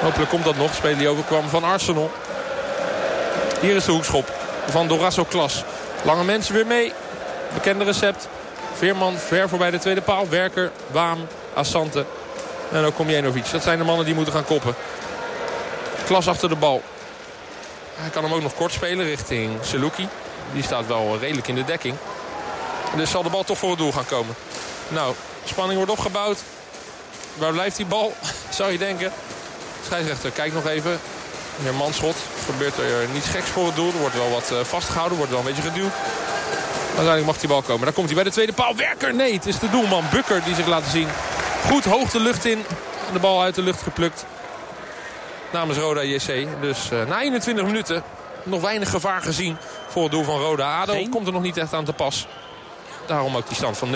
[0.00, 0.74] Hopelijk komt dat nog.
[0.74, 2.10] Speler die overkwam van Arsenal.
[3.60, 4.32] Hier is de hoekschop
[4.66, 5.64] van Dorasso Klas.
[6.02, 6.92] Lange mensen weer mee.
[7.54, 8.28] Bekende recept.
[8.74, 10.28] Veerman ver voorbij de tweede paal.
[10.28, 12.04] Werker, Waam, Assante
[12.72, 13.50] en ook.
[13.52, 14.74] Dat zijn de mannen die moeten gaan koppen.
[16.06, 16.82] Klas achter de bal.
[17.94, 20.08] Hij kan hem ook nog kort spelen richting Seluki.
[20.52, 21.94] Die staat wel redelijk in de dekking.
[22.96, 24.34] Dus zal de bal toch voor het doel gaan komen.
[24.88, 25.14] Nou,
[25.44, 26.38] spanning wordt opgebouwd.
[27.34, 28.14] Waar blijft die bal?
[28.48, 29.12] Zou je denken.
[29.84, 31.00] Scheidsrechter, kijk nog even.
[31.56, 32.16] Meneer Manschot.
[32.44, 33.92] Gebeurt er niets geks voor het doel.
[33.92, 35.16] Er wordt wel wat uh, vastgehouden.
[35.16, 35.92] Wordt wel een beetje geduwd.
[36.96, 37.84] Uiteindelijk mag die bal komen.
[37.84, 38.76] Daar komt hij bij de tweede paal.
[38.76, 39.32] Werker, nee.
[39.32, 41.08] Het is de doelman Bukker die zich laat zien.
[41.70, 42.64] Goed hoog de lucht in.
[43.12, 44.26] De bal uit de lucht geplukt.
[45.52, 46.46] Namens Roda JC.
[46.60, 48.02] Dus uh, na 21 minuten
[48.42, 49.56] nog weinig gevaar gezien
[49.88, 50.80] voor het doel van Roda.
[50.80, 51.08] ADO Geen?
[51.10, 52.26] komt er nog niet echt aan te pas.
[53.06, 53.92] Daarom ook die stand van 0-1.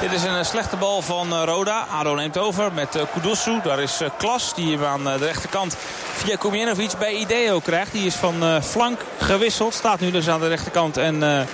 [0.00, 1.86] Dit is een slechte bal van Roda.
[1.90, 3.60] Ado neemt over met Kudosu.
[3.62, 5.76] Daar is Klas die hem aan de rechterkant
[6.12, 7.92] via Kumjenovic bij Ideo krijgt.
[7.92, 9.74] Die is van flank gewisseld.
[9.74, 10.96] Staat nu dus aan de rechterkant.
[10.96, 11.46] En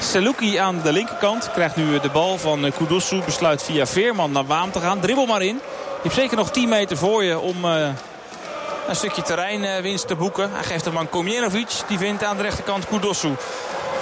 [0.00, 3.22] Seluki aan de linkerkant krijgt nu de bal van Kudosu.
[3.24, 5.00] Besluit via Veerman naar Waam te gaan.
[5.00, 5.54] Dribbel maar in.
[5.54, 10.50] Je hebt zeker nog 10 meter voor je om een stukje terreinwinst te boeken.
[10.52, 11.68] Hij geeft hem aan Komjenovic.
[11.86, 13.36] Die vindt aan de rechterkant Kudosu.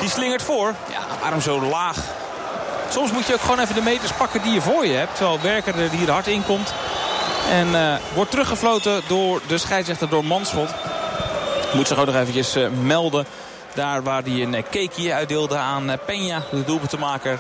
[0.01, 0.75] Die slingert voor.
[0.91, 1.97] Ja, waarom zo laag?
[2.91, 5.17] Soms moet je ook gewoon even de meters pakken die je voor je hebt.
[5.17, 6.75] Terwijl Werker er hier hard in komt.
[7.51, 10.71] En uh, wordt teruggefloten door de scheidsrechter door Manschot.
[11.73, 13.27] Moet zich ook nog eventjes melden.
[13.77, 17.39] Daar waar hij een cakeje uitdeelde aan Peña, de doelpuntenmaker.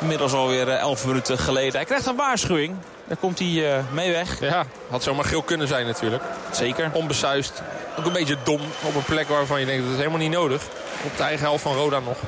[0.00, 1.72] Inmiddels alweer 11 minuten geleden.
[1.72, 2.76] Hij krijgt een waarschuwing.
[3.04, 4.40] Daar komt hij mee weg.
[4.40, 6.22] Ja, had zomaar geel kunnen zijn natuurlijk.
[6.50, 6.90] Zeker.
[6.92, 7.62] Onbesuist.
[7.98, 10.62] Ook een beetje dom op een plek waarvan je denkt dat is helemaal niet nodig.
[11.04, 12.18] Op de eigen helft van Roda nog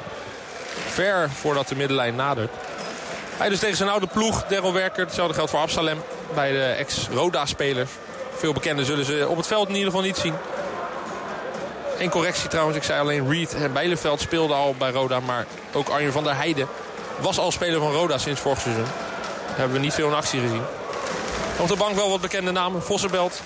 [0.87, 2.53] ver voordat de middenlijn nadert.
[3.37, 5.05] Hij dus tegen zijn oude ploeg, Daryl Werker.
[5.05, 6.03] Hetzelfde geldt voor Absalem
[6.35, 7.91] bij de ex-Roda-spelers.
[8.37, 10.35] Veel bekenden zullen ze op het veld in ieder geval niet zien.
[11.99, 15.21] Eén correctie trouwens, ik zei alleen Reed en Bijleveld speelden al bij Roda.
[15.21, 16.69] Maar ook Arjen van der Heijden
[17.21, 18.85] was al speler van Roda sinds vorig seizoen.
[18.85, 20.63] Daar hebben we niet veel in actie gezien.
[21.59, 22.83] Op de bank wel wat bekende namen.
[22.83, 23.43] Vossenbelt,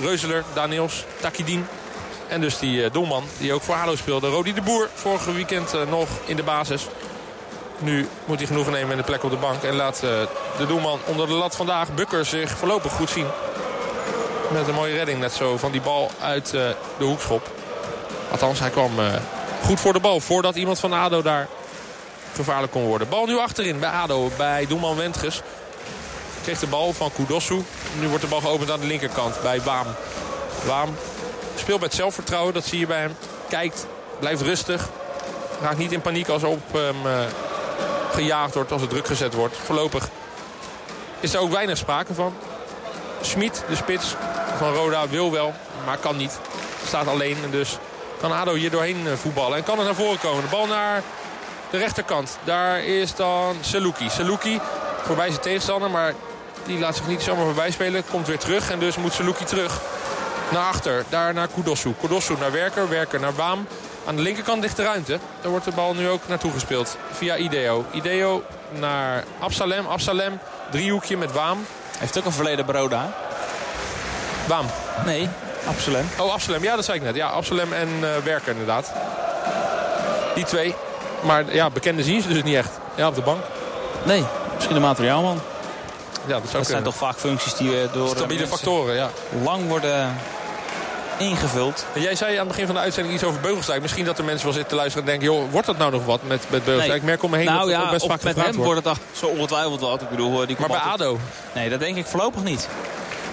[0.00, 1.66] Reuzeler, Daniels, Takidien.
[2.28, 4.28] En dus die doelman die ook voor ADO speelde.
[4.28, 6.86] Rodi de Boer, vorige weekend nog in de basis.
[7.78, 9.62] Nu moet hij genoegen nemen in de plek op de bank.
[9.62, 10.00] En laat
[10.58, 13.26] de doelman onder de lat vandaag, Bukker, zich voorlopig goed zien.
[14.52, 17.50] Met een mooie redding net zo van die bal uit de hoekschop.
[18.30, 18.90] Althans, hij kwam
[19.64, 20.20] goed voor de bal.
[20.20, 21.48] Voordat iemand van ADO daar
[22.34, 23.08] gevaarlijk kon worden.
[23.08, 25.42] Bal nu achterin bij ADO, bij doelman Wentges.
[26.42, 27.64] Kreeg de bal van Kudosu.
[27.98, 29.86] Nu wordt de bal geopend aan de linkerkant bij Waam.
[30.66, 30.96] Waam
[31.56, 33.16] speelt met zelfvertrouwen, dat zie je bij hem.
[33.48, 33.86] Kijkt,
[34.18, 34.88] blijft rustig.
[35.62, 37.12] Raakt niet in paniek als op hem uh,
[38.12, 39.56] gejaagd wordt, als er druk gezet wordt.
[39.64, 40.08] Voorlopig
[41.20, 42.34] is er ook weinig sprake van.
[43.20, 44.14] Schmid, de spits
[44.58, 45.52] van Roda, wil wel,
[45.86, 46.38] maar kan niet.
[46.86, 47.78] Staat alleen en dus
[48.20, 49.56] kan ADO hier doorheen eh, voetballen.
[49.56, 50.42] En kan het naar voren komen.
[50.42, 51.02] De bal naar
[51.70, 52.38] de rechterkant.
[52.44, 54.10] Daar is dan Saluki.
[54.10, 54.60] Saluki
[55.02, 56.14] voorbij zijn tegenstander, maar
[56.66, 58.04] die laat zich niet zomaar voorbij spelen.
[58.10, 59.80] Komt weer terug en dus moet Saluki terug
[60.50, 61.04] naar achter.
[61.08, 61.94] Daar naar Kudosu.
[62.00, 62.88] Kudosu naar Werker.
[62.88, 63.66] Werker naar Waam.
[64.06, 65.18] Aan de linkerkant ligt de ruimte.
[65.40, 66.96] Daar wordt de bal nu ook naartoe gespeeld.
[67.12, 67.84] Via Ideo.
[67.92, 69.86] Ideo naar Absalem.
[69.86, 70.38] Absalem.
[70.70, 71.66] Driehoekje met Waam.
[71.98, 73.14] Heeft ook een verleden Broda.
[74.46, 74.66] Waam.
[75.04, 75.28] Nee,
[75.66, 76.08] Absalem.
[76.18, 76.62] Oh, Absalem.
[76.62, 77.14] Ja, dat zei ik net.
[77.14, 78.92] Ja, Absalem en uh, Werker inderdaad.
[80.34, 80.74] Die twee.
[81.20, 82.70] Maar ja, bekende zien ze dus niet echt.
[82.94, 83.42] Ja, op de bank.
[84.02, 85.40] Nee, misschien de materiaalman.
[86.26, 89.10] Ja, dat, dat zijn toch vaak functies die eh, door Stabiele factoren, ja.
[89.42, 90.16] lang worden
[91.18, 91.86] ingevuld.
[91.94, 93.82] En jij zei aan het begin van de uitzending iets over Beugelsdijk.
[93.82, 95.36] Misschien dat er mensen wel zitten te luisteren en denken...
[95.36, 97.00] joh, wordt dat nou nog wat met, met Beugelsdijk?
[97.00, 98.84] Ik merk om me heen nou, dat ja, best vaak met hem wordt.
[98.84, 100.02] het zo ongetwijfeld wat.
[100.02, 101.18] Ik bedoel, die maar bij ADO?
[101.54, 102.68] Nee, dat denk ik voorlopig niet.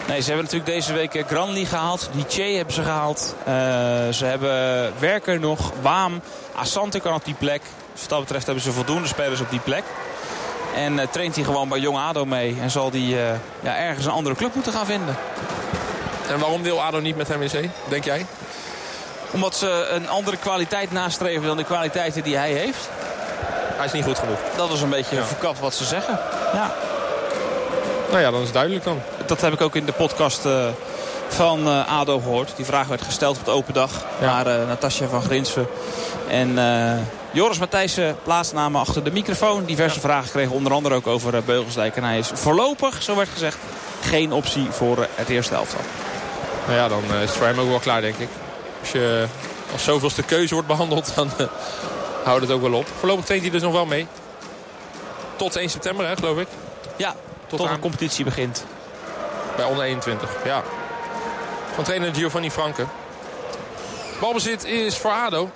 [0.07, 2.09] Nee, ze hebben natuurlijk deze week eh, Granly gehaald.
[2.11, 3.35] Die Che hebben ze gehaald.
[3.39, 3.45] Uh,
[4.09, 5.71] ze hebben Werker nog.
[5.81, 6.21] Waam.
[6.55, 7.61] Asante kan op die plek.
[7.91, 9.83] Dus wat dat betreft hebben ze voldoende spelers op die plek.
[10.75, 12.57] En uh, traint hij gewoon bij Jong ADO mee.
[12.61, 13.17] En zal hij uh,
[13.59, 15.15] ja, ergens een andere club moeten gaan vinden.
[16.29, 18.25] En waarom wil ADO niet met hem in zee, denk jij?
[19.31, 22.89] Omdat ze een andere kwaliteit nastreven dan de kwaliteiten die hij heeft.
[23.75, 24.39] Hij is niet goed genoeg.
[24.55, 25.25] Dat is een beetje ja.
[25.25, 26.19] verkapt wat ze zeggen.
[26.53, 26.73] Ja.
[28.09, 29.01] Nou ja, dan is het duidelijk dan.
[29.27, 30.67] Dat heb ik ook in de podcast uh,
[31.27, 32.53] van uh, ADO gehoord.
[32.55, 34.25] Die vraag werd gesteld op de open dag ja.
[34.25, 35.67] naar uh, Natasja van Grinsven.
[36.27, 36.57] En
[37.31, 39.65] Joris Matthijssen plaatsnamen achter de microfoon.
[39.65, 40.01] Diverse ja.
[40.01, 41.95] vragen kregen onder andere ook over Beugelsdijk.
[41.95, 43.57] En hij is voorlopig, zo werd gezegd,
[44.01, 45.81] geen optie voor het eerste elftal.
[46.65, 48.29] Nou ja, dan is het voor hem ook wel klaar, denk ik.
[48.79, 49.25] Als je
[49.71, 51.29] als zoveelste keuze wordt behandeld, dan
[52.23, 52.87] houdt het ook wel op.
[52.99, 54.07] Voorlopig traint hij dus nog wel mee.
[55.35, 56.47] Tot 1 september, hè, geloof ik.
[56.95, 57.15] Ja,
[57.47, 58.65] tot, tot de competitie begint.
[59.57, 60.63] Bij onder 21, ja.
[61.73, 62.85] Van trainer Giovanni Franke.
[64.19, 65.49] Balbezit is voor ADO.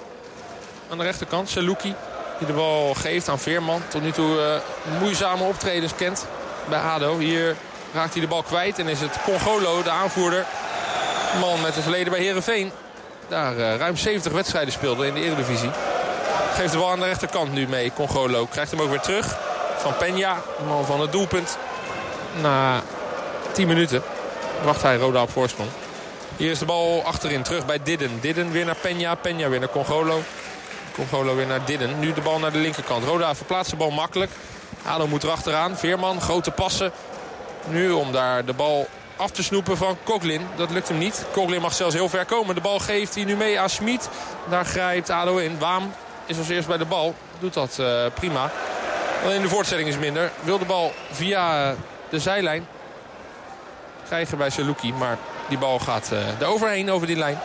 [0.91, 1.95] Aan de rechterkant, Saluki.
[2.37, 3.81] Die de bal geeft aan Veerman.
[3.87, 6.25] Tot nu toe uh, moeizame optredens kent
[6.69, 7.17] bij ADO.
[7.17, 7.55] Hier
[7.93, 8.79] raakt hij de bal kwijt.
[8.79, 10.45] En is het Congolo, de aanvoerder.
[11.39, 12.71] Man met het verleden bij Herenveen.
[13.27, 15.71] Daar uh, ruim 70 wedstrijden speelde in de Eredivisie.
[16.55, 17.91] Geeft de bal aan de rechterkant nu mee.
[17.95, 19.37] Congolo krijgt hem ook weer terug.
[19.77, 21.57] Van Peña, man van het doelpunt.
[22.41, 22.81] Na
[23.51, 24.03] 10 minuten
[24.63, 25.69] wacht hij Roda op voorsprong.
[26.37, 28.19] Hier is de bal achterin, terug bij Didden.
[28.21, 30.21] Didden weer naar Peña, Peña weer naar Congolo.
[30.93, 31.99] Congolo weer naar Didden.
[31.99, 33.05] Nu de bal naar de linkerkant.
[33.05, 34.31] Roda verplaatst de bal makkelijk.
[34.85, 35.77] Ado moet erachteraan.
[35.77, 36.91] Veerman, grote passen.
[37.67, 40.41] Nu om daar de bal af te snoepen van Koglin.
[40.55, 41.25] Dat lukt hem niet.
[41.31, 42.55] Koglin mag zelfs heel ver komen.
[42.55, 44.09] De bal geeft hij nu mee aan Smit.
[44.49, 45.59] Daar grijpt Ado in.
[45.59, 45.93] Waam
[46.25, 47.15] is als eerst bij de bal.
[47.39, 48.51] Doet dat uh, prima.
[49.23, 50.31] Alleen de voortzetting is minder.
[50.41, 51.75] Wil de bal via
[52.09, 52.67] de zijlijn
[54.11, 54.93] krijgen bij Saluki.
[54.93, 55.17] Maar
[55.49, 57.39] die bal gaat uh, er overheen over die lijn.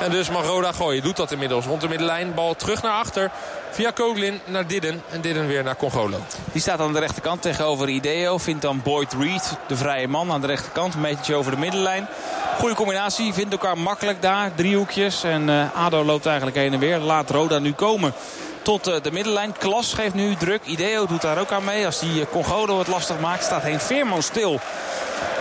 [0.00, 1.02] En dus mag Roda gooien.
[1.02, 2.34] Doet dat inmiddels rond de middenlijn.
[2.34, 3.30] Bal terug naar achter.
[3.70, 5.02] Via Koglin naar Didden.
[5.10, 6.18] En Didden weer naar Congolo.
[6.52, 8.38] Die staat aan de rechterkant tegenover Ideo.
[8.38, 10.94] Vindt dan Boyd Reed, de vrije man, aan de rechterkant.
[10.94, 12.06] Een metertje over de middenlijn.
[12.58, 13.32] Goede combinatie.
[13.32, 14.54] Vindt elkaar makkelijk daar.
[14.54, 15.24] Driehoekjes.
[15.24, 16.98] En uh, Ado loopt eigenlijk heen en weer.
[16.98, 18.12] Laat Roda nu komen
[18.62, 19.54] tot uh, de middenlijn.
[19.58, 20.60] Klas geeft nu druk.
[20.64, 21.86] Ideo doet daar ook aan mee.
[21.86, 24.60] Als die Congolo het lastig maakt staat Heen Veerman stil.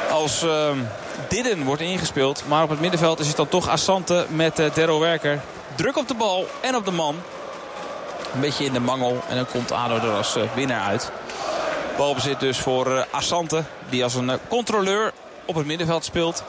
[0.09, 0.43] Als...
[0.43, 0.71] Uh,
[1.27, 2.43] Didden wordt ingespeeld.
[2.47, 5.41] Maar op het middenveld is het dan toch Assante met uh, Werker.
[5.75, 7.15] Druk op de bal en op de man.
[8.33, 9.21] Een beetje in de mangel.
[9.29, 11.11] En dan komt Ado er als uh, winnaar uit.
[11.97, 13.63] Balbezit dus voor uh, Assante.
[13.89, 15.11] Die als een controleur
[15.45, 16.43] op het middenveld speelt.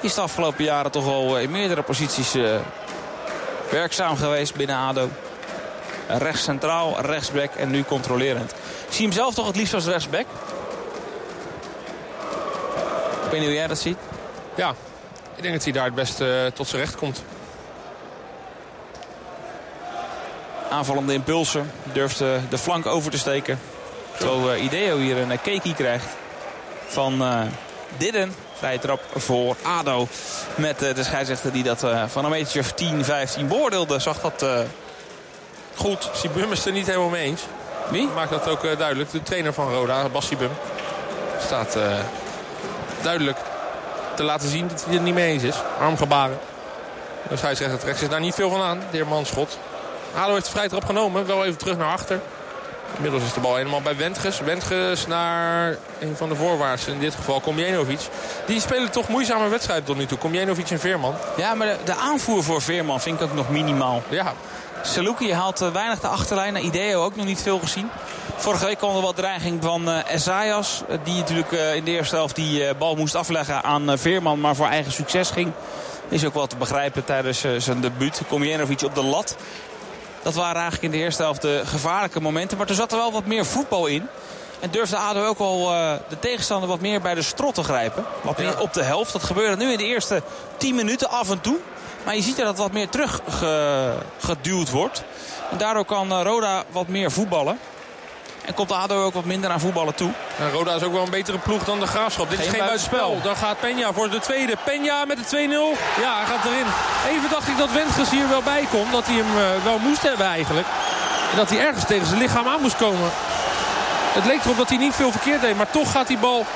[0.00, 2.34] Is de afgelopen jaren toch al in meerdere posities
[3.70, 5.08] werkzaam geweest binnen ADO.
[6.08, 8.50] Rechts centraal, rechtsback en nu controlerend.
[8.86, 10.26] Ik zie hem zelf toch het liefst als rechtsback.
[13.28, 13.98] Ik weet niet hoe jij dat ziet.
[14.54, 14.74] Ja,
[15.36, 17.22] ik denk dat hij daar het beste uh, tot zijn recht komt.
[20.70, 21.70] Aanvallende impulsen.
[21.92, 23.60] Durft uh, de flank over te steken.
[24.20, 26.06] Zo uh, Ideo hier een uh, keki krijgt
[26.86, 27.22] van
[27.96, 28.34] Didden.
[28.54, 30.08] Vrije trap voor ADO.
[30.54, 33.98] Met de scheidsrechter die dat van een metertje of 10, 15 beoordeelde.
[33.98, 34.44] Zag dat
[35.74, 36.10] goed.
[36.12, 37.42] Sibum is er niet helemaal mee eens.
[37.90, 38.08] Wie?
[38.14, 39.10] Maakt dat ook duidelijk.
[39.10, 40.50] De trainer van Roda, Bas Sibum.
[41.44, 41.76] Staat
[43.02, 43.38] duidelijk
[44.16, 45.56] te laten zien dat hij het niet mee eens is.
[45.80, 46.38] Armgebaren.
[47.28, 48.78] De scheidsrechter trekt zich daar niet veel van aan.
[48.78, 49.58] De heer Manschot.
[50.12, 51.26] Halo heeft de vrij erop genomen.
[51.26, 52.20] Wel even terug naar achter.
[52.96, 54.40] Inmiddels is de bal helemaal bij Wendges.
[54.40, 56.86] Wendges naar een van de voorwaarts.
[56.86, 58.00] In dit geval Komjenovic.
[58.46, 60.18] Die spelen toch moeizame wedstrijden tot nu toe.
[60.18, 61.14] Komjenovic en Veerman.
[61.36, 64.02] Ja, maar de, de, aanvoer voor Veerman vind ik ook nog minimaal.
[64.08, 64.32] Ja.
[64.82, 66.52] Saluki haalt uh, weinig de achterlijn.
[66.52, 67.90] Naar Ideo ook nog niet veel gezien.
[68.36, 70.82] Vorige week kwam er wat dreiging van uh, Esaias.
[70.88, 74.40] Uh, die natuurlijk in de eerste helft die bal moest afleggen aan Veerman.
[74.40, 75.52] Maar voor eigen succes ging.
[76.08, 78.22] Is ook wel te begrijpen tijdens zijn debuut.
[78.28, 79.36] Komjenovic op de lat.
[80.22, 82.58] Dat waren eigenlijk in de eerste helft de gevaarlijke momenten.
[82.58, 84.08] Maar er zat er wel wat meer voetbal in.
[84.60, 88.04] En durfde ADO ook wel uh, de tegenstander wat meer bij de strot te grijpen.
[88.22, 89.12] Wat meer op de helft.
[89.12, 90.22] Dat gebeurde nu in de eerste
[90.56, 91.56] 10 minuten af en toe.
[92.04, 95.02] Maar je ziet dat het wat meer teruggeduwd wordt.
[95.50, 97.58] En daardoor kan Roda wat meer voetballen.
[98.48, 100.10] En komt ADO ook wat minder aan voetballen toe.
[100.38, 102.30] En Roda is ook wel een betere ploeg dan de Graafschap.
[102.30, 103.20] Dit is geen buitenspel.
[103.22, 104.56] Dan gaat Peña voor de tweede.
[104.56, 105.30] Peña met de 2-0.
[106.00, 106.66] Ja, hij gaat erin.
[107.08, 108.92] Even dacht ik dat Wendges hier wel bij komt.
[108.92, 110.66] Dat hij hem uh, wel moest hebben eigenlijk.
[111.30, 113.10] En dat hij ergens tegen zijn lichaam aan moest komen.
[114.12, 115.56] Het leek erop dat hij niet veel verkeerd deed.
[115.56, 116.46] Maar toch gaat die bal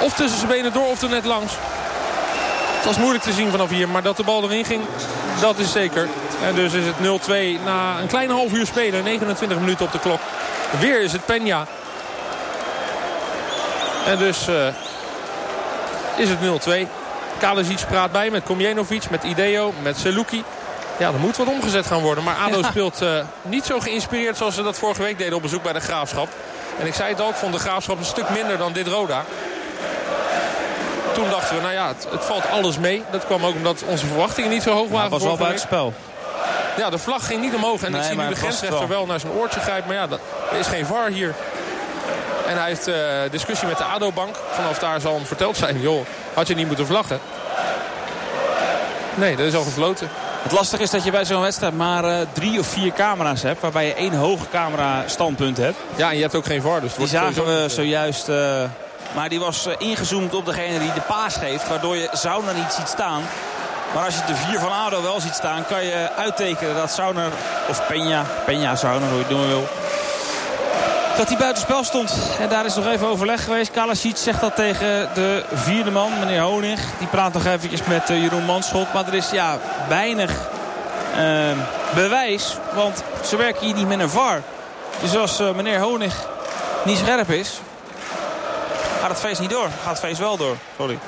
[0.00, 1.52] of tussen zijn benen door of er net langs.
[2.80, 3.88] Het was moeilijk te zien vanaf hier.
[3.88, 4.82] Maar dat de bal erin ging,
[5.40, 6.08] dat is zeker.
[6.44, 9.04] En dus is het 0-2 na een kleine half uur spelen.
[9.04, 10.20] 29 minuten op de klok.
[10.78, 11.68] Weer is het Peña.
[14.06, 14.66] En dus uh,
[16.16, 16.88] is het 0-2.
[17.38, 20.44] Kalesic praat bij met Komjenovic, met Ideo, met Seluki.
[20.98, 22.24] Ja, er moet wat omgezet gaan worden.
[22.24, 22.68] Maar ADO ja.
[22.68, 25.80] speelt uh, niet zo geïnspireerd zoals ze dat vorige week deden op bezoek bij de
[25.80, 26.28] Graafschap.
[26.78, 29.24] En ik zei het ook, vond de Graafschap een stuk minder dan dit Roda.
[31.14, 33.02] Toen dachten we, nou ja, het, het valt alles mee.
[33.10, 35.02] Dat kwam ook omdat onze verwachtingen niet zo hoog waren.
[35.02, 35.92] Het was wel buitenspel.
[36.76, 37.82] Ja, de vlag ging niet omhoog.
[37.82, 39.86] En nee, ik zie nu de grensrechter wel naar zijn oortje grijpen.
[39.86, 40.20] Maar ja, dat,
[40.52, 41.34] er is geen VAR hier.
[42.46, 42.94] En hij heeft uh,
[43.30, 44.36] discussie met de ADO-bank.
[44.50, 45.80] Vanaf daar zal hem verteld zijn.
[45.80, 47.20] Joh, had je niet moeten vlaggen.
[49.14, 50.08] Nee, dat is al gefloten.
[50.42, 53.60] Het lastige is dat je bij zo'n wedstrijd maar uh, drie of vier camera's hebt.
[53.60, 55.76] Waarbij je één hoge camera standpunt hebt.
[55.96, 56.80] Ja, en je hebt ook geen VAR.
[56.80, 58.28] Dus die zagen we zojuist...
[58.28, 58.62] Uh,
[59.14, 61.68] maar die was ingezoomd op degene die de paas geeft.
[61.68, 63.22] Waardoor je Zauner niet ziet staan.
[63.94, 67.30] Maar als je de vier van ADO wel ziet staan, kan je uittekenen dat Sauner,
[67.68, 69.68] of Peña, Peña Sauner, hoe je het noemen wil,
[71.16, 72.14] dat hij buitenspel stond.
[72.40, 73.70] En daar is nog even overleg geweest.
[73.70, 76.80] Kalasic zegt dat tegen de vierde man, meneer Honig.
[76.98, 78.92] Die praat nog eventjes met uh, Jeroen Manschot.
[78.92, 79.58] Maar er is ja,
[79.88, 80.30] weinig
[81.18, 81.50] uh,
[81.94, 84.42] bewijs, want ze werken hier niet met een VAR.
[85.00, 86.14] Dus als uh, meneer Honig
[86.84, 87.60] niet scherp is,
[89.00, 89.68] gaat het feest niet door.
[89.82, 90.56] Gaat het feest wel door.
[90.76, 90.98] Sorry.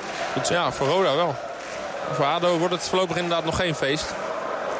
[0.49, 1.35] Ja, voor Roda wel.
[2.13, 4.05] Voor ADO wordt het voorlopig inderdaad nog geen feest.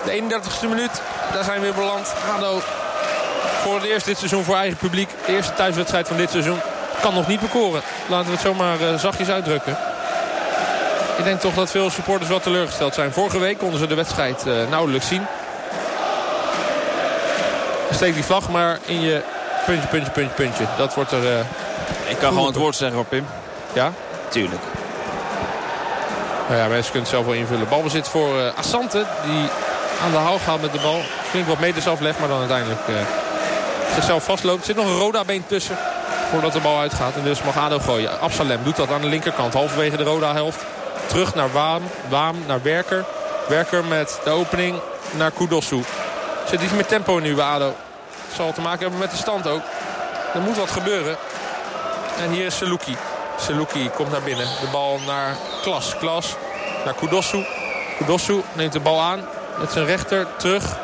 [0.05, 1.01] De 31ste minuut,
[1.33, 2.13] daar zijn we weer beland.
[2.35, 2.61] ADO
[3.61, 5.09] voor het eerst dit seizoen voor eigen publiek.
[5.25, 6.59] De eerste thuiswedstrijd van dit seizoen.
[7.01, 7.81] Kan nog niet bekoren.
[8.07, 9.77] Laten we het zomaar uh, zachtjes uitdrukken.
[11.17, 13.13] Ik denk toch dat veel supporters wel teleurgesteld zijn.
[13.13, 15.25] Vorige week konden ze de wedstrijd uh, nauwelijks zien.
[17.91, 19.21] Steek die vlag maar in je
[19.65, 20.65] puntje, puntje, puntje, puntje.
[20.77, 21.23] Dat wordt er...
[21.23, 21.39] Uh,
[22.07, 23.25] Ik kan gewoon het woord zeggen hoor Pim.
[23.73, 23.91] Ja?
[24.29, 24.61] Tuurlijk.
[26.47, 27.69] Nou ja, mensen kunnen het zelf wel invullen.
[27.69, 29.05] Balbezit voor uh, Assante.
[29.25, 29.49] Die
[30.03, 31.01] aan de hal gaat met de bal.
[31.29, 32.95] Flink wat meters aflegt, maar dan uiteindelijk uh,
[33.93, 34.59] zichzelf vastloopt.
[34.59, 35.77] Er zit nog een Roda-been tussen
[36.31, 37.15] voordat de bal uitgaat.
[37.15, 38.19] En dus mag Ado gooien.
[38.19, 39.53] Absalem doet dat aan de linkerkant.
[39.53, 40.65] Halverwege de Roda-helft.
[41.05, 41.81] Terug naar Waam.
[42.09, 43.05] Waam naar Werker.
[43.47, 44.79] Werker met de opening
[45.11, 45.83] naar Kudosu.
[46.49, 47.75] Zit iets meer tempo nu bij Ado.
[48.35, 49.61] Zal te maken hebben met de stand ook.
[50.33, 51.17] Er moet wat gebeuren.
[52.17, 52.97] En hier is Seluki.
[53.39, 54.45] Seluki komt naar binnen.
[54.45, 55.97] De bal naar Klas.
[55.97, 56.35] Klas
[56.85, 57.45] naar Kudosu.
[57.97, 59.19] Kudosu neemt de bal aan.
[59.59, 60.77] Met zijn rechter terug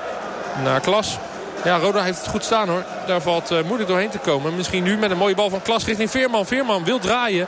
[0.63, 1.17] naar Klas.
[1.63, 2.83] Ja, Roda heeft het goed staan hoor.
[3.07, 4.55] Daar valt uh, moeilijk doorheen te komen.
[4.55, 6.45] Misschien nu met een mooie bal van Klas richting Veerman.
[6.45, 7.47] Veerman wil draaien.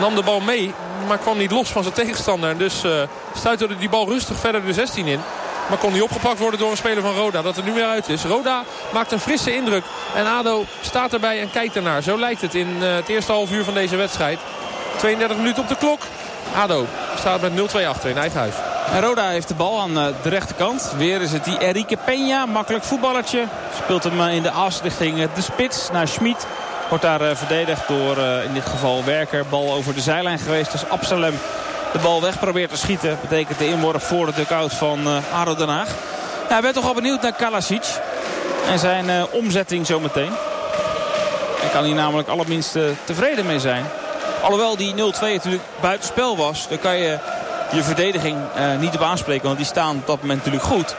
[0.00, 0.74] Nam de bal mee.
[1.06, 2.50] Maar kwam niet los van zijn tegenstander.
[2.50, 3.02] En dus uh,
[3.36, 5.20] stuiterde die bal rustig verder de 16 in.
[5.68, 7.42] Maar kon die opgepakt worden door een speler van Roda.
[7.42, 8.24] Dat er nu weer uit is.
[8.24, 9.84] Roda maakt een frisse indruk.
[10.14, 12.02] En ADO staat erbij en kijkt ernaar.
[12.02, 14.38] Zo lijkt het in uh, het eerste half uur van deze wedstrijd.
[14.96, 16.00] 32 minuten op de klok.
[16.56, 16.86] ADO
[17.18, 18.52] staat met 0-2 achter in eigen.
[18.92, 20.92] En Roda heeft de bal aan de rechterkant.
[20.96, 22.52] Weer is het die Enrique Peña.
[22.52, 23.44] Makkelijk voetballertje.
[23.82, 26.46] Speelt hem in de as richting de spits naar Schmid.
[26.88, 29.46] Wordt daar verdedigd door in dit geval Werker.
[29.46, 30.72] Bal over de zijlijn geweest.
[30.72, 31.34] Dus Absalem
[31.92, 33.18] de bal weg probeert te schieten.
[33.20, 35.88] Betekent de inworp voor de dugout van uh, ADO Den Haag.
[36.48, 37.84] Ja, ik ben toch al benieuwd naar Kalasic.
[38.70, 40.30] En zijn uh, omzetting zometeen.
[41.60, 43.84] Hij kan hier namelijk allerminst tevreden mee zijn.
[44.42, 46.68] Alhoewel die 0-2 natuurlijk buitenspel was.
[46.68, 47.18] Dan kan je
[47.72, 49.44] je verdediging uh, niet op aanspreken.
[49.44, 50.94] Want die staan op dat moment natuurlijk goed.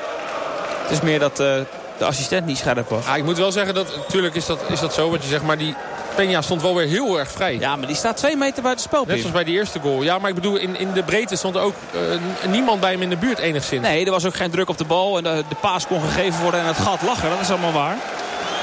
[0.82, 1.66] Het is meer dat de
[2.06, 3.06] assistent niet scherp was.
[3.06, 5.10] Ah, ik moet wel zeggen dat natuurlijk is dat, is dat zo.
[5.10, 5.76] Want je zegt maar die
[6.16, 7.58] Peña stond wel weer heel erg vrij.
[7.60, 9.06] Ja, maar die staat twee meter buiten spel.
[9.06, 10.02] Net zoals bij die eerste goal.
[10.02, 12.02] Ja, maar ik bedoel, in, in de breedte stond er ook uh,
[12.50, 13.82] niemand bij hem in de buurt enigszins.
[13.82, 15.18] Nee, er was ook geen druk op de bal.
[15.18, 17.30] En de, de paas kon gegeven worden en het gat lachen.
[17.30, 17.98] Dat is allemaal waar.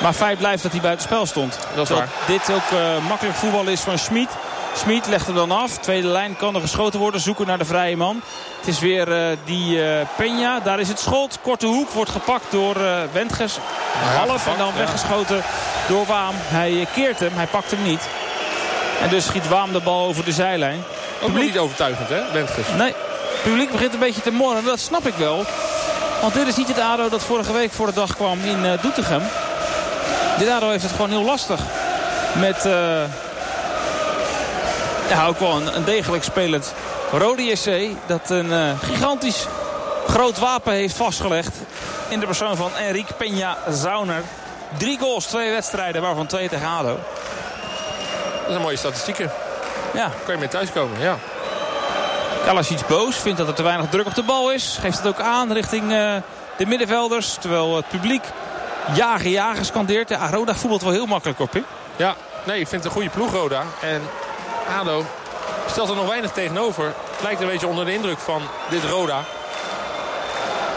[0.02, 1.58] Maar feit blijft dat hij buiten spel stond.
[1.74, 2.08] Dat is waar.
[2.26, 4.28] dit ook uh, makkelijk voetbal is van Schmid.
[4.76, 5.78] Schmid legt hem dan af.
[5.78, 7.20] Tweede lijn kan er geschoten worden.
[7.20, 8.20] Zoeken naar de vrije man.
[8.58, 10.64] Het is weer uh, die uh, Peña.
[10.64, 11.38] Daar is het schot.
[11.42, 11.90] Korte hoek.
[11.90, 13.54] Wordt gepakt door uh, Wendges.
[13.54, 14.78] Ja, Half en dan ja.
[14.78, 15.42] weggeschoten
[15.88, 16.34] door Waam.
[16.36, 17.30] Hij keert hem.
[17.34, 18.08] Hij pakt hem niet.
[19.02, 20.84] En dus schiet Waam de bal over de zijlijn.
[21.22, 22.66] Ook nog niet overtuigend, hè, Wendges?
[22.76, 22.94] Nee.
[23.32, 24.64] Het publiek begint een beetje te morren.
[24.64, 25.44] Dat snap ik wel.
[26.20, 29.22] Want dit is niet het ADO dat vorige week voor de dag kwam in Doetinchem.
[30.38, 31.60] Dit ADO heeft het gewoon heel lastig.
[32.38, 32.68] Met...
[35.08, 36.74] Ja, ook wel een, een degelijk spelend
[37.12, 37.96] Rode JC.
[38.06, 39.46] Dat een uh, gigantisch
[40.06, 41.56] groot wapen heeft vastgelegd.
[42.08, 44.22] In de persoon van Enrique Peña Zauner.
[44.78, 46.98] Drie goals, twee wedstrijden, waarvan twee tegen ADO.
[48.40, 49.30] Dat is een mooie statistieken.
[49.94, 50.10] Ja.
[50.24, 51.18] Kan je mee thuiskomen, ja.
[52.44, 54.78] Kalasic boos, vindt dat er te weinig druk op de bal is.
[54.80, 56.14] Geeft het ook aan richting uh,
[56.56, 57.36] de middenvelders.
[57.40, 58.24] Terwijl het publiek
[58.94, 60.08] jagen, jagen scandeert.
[60.08, 61.62] Ja, Roda voetbalt wel heel makkelijk op, hè?
[61.96, 63.62] Ja, nee, ik vind het een goede ploeg, Roda.
[63.80, 64.02] En
[64.68, 65.04] ADO
[65.70, 66.94] stelt er nog weinig tegenover.
[67.22, 69.24] Lijkt een beetje onder de indruk van dit Roda.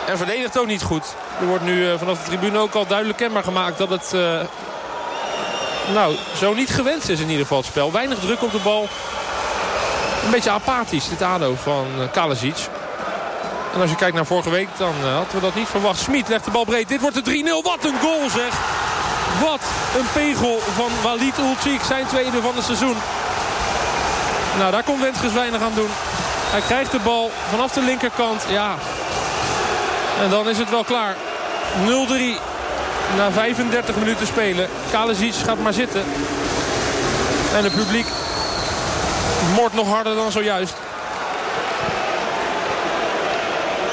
[0.07, 1.03] En verdedigt ook niet goed.
[1.39, 4.11] Er wordt nu uh, vanaf de tribune ook al duidelijk kenbaar gemaakt dat het...
[4.15, 4.39] Uh,
[5.93, 7.91] nou, zo niet gewenst is in ieder geval het spel.
[7.91, 8.87] Weinig druk op de bal.
[10.25, 12.57] Een beetje apathisch, dit ADO van uh, Kalasic.
[13.73, 15.99] En als je kijkt naar vorige week, dan hadden we dat niet verwacht.
[15.99, 16.87] Smit legt de bal breed.
[16.87, 17.63] Dit wordt de 3-0.
[17.63, 18.53] Wat een goal zeg.
[19.41, 19.61] Wat
[19.97, 21.81] een pegel van Walid Ulcik.
[21.83, 22.95] Zijn tweede van het seizoen.
[24.59, 25.89] Nou, daar komt Wendges weinig aan doen.
[26.51, 28.43] Hij krijgt de bal vanaf de linkerkant.
[28.49, 28.75] Ja.
[30.21, 31.15] En dan is het wel klaar.
[31.15, 31.89] 0-3
[33.17, 34.69] na 35 minuten spelen.
[34.91, 36.03] Kalasic gaat maar zitten.
[37.53, 38.05] En het publiek
[39.55, 40.73] moord nog harder dan zojuist.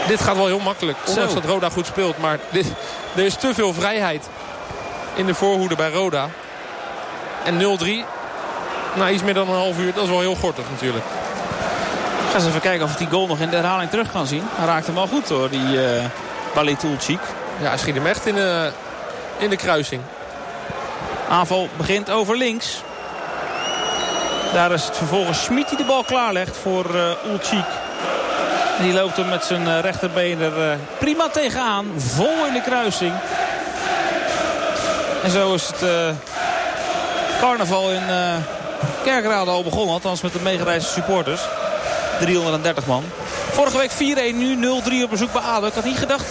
[0.09, 0.99] Dit gaat wel heel makkelijk.
[1.07, 2.19] Ondanks dat Roda goed speelt.
[2.19, 2.67] Maar dit,
[3.17, 4.29] er is te veel vrijheid
[5.15, 6.29] in de voorhoede bij Roda.
[7.45, 8.16] En 0-3
[8.97, 9.95] na iets meer dan een half uur.
[9.95, 11.05] Dat is wel heel gortig natuurlijk.
[12.25, 14.27] Ik ga eens even kijken of ik die goal nog in de herhaling terug kan
[14.27, 14.43] zien.
[14.55, 16.05] Hij raakt hem wel goed hoor, die uh,
[16.55, 17.21] Balitulcik.
[17.61, 18.71] Ja, hij schiet hem echt in de,
[19.39, 20.03] in de kruising.
[21.29, 22.83] Aanval begint over links.
[24.53, 27.65] Daar is het vervolgens Schmid die de bal klaarlegt voor uh, Ulcik.
[28.81, 31.87] Die loopt hem met zijn rechterbeen er uh, prima tegenaan.
[31.97, 33.13] Vol in de kruising.
[35.23, 35.91] En zo is het uh,
[37.41, 38.03] carnaval in
[39.05, 39.95] Kerkrade al begonnen.
[39.95, 41.41] Althans met de meegereisde supporters.
[42.21, 43.05] 330 man.
[43.51, 43.91] Vorige week
[44.33, 45.67] 4-1, nu 0-3 op bezoek bij ADO.
[45.67, 46.27] Ik had niet gedacht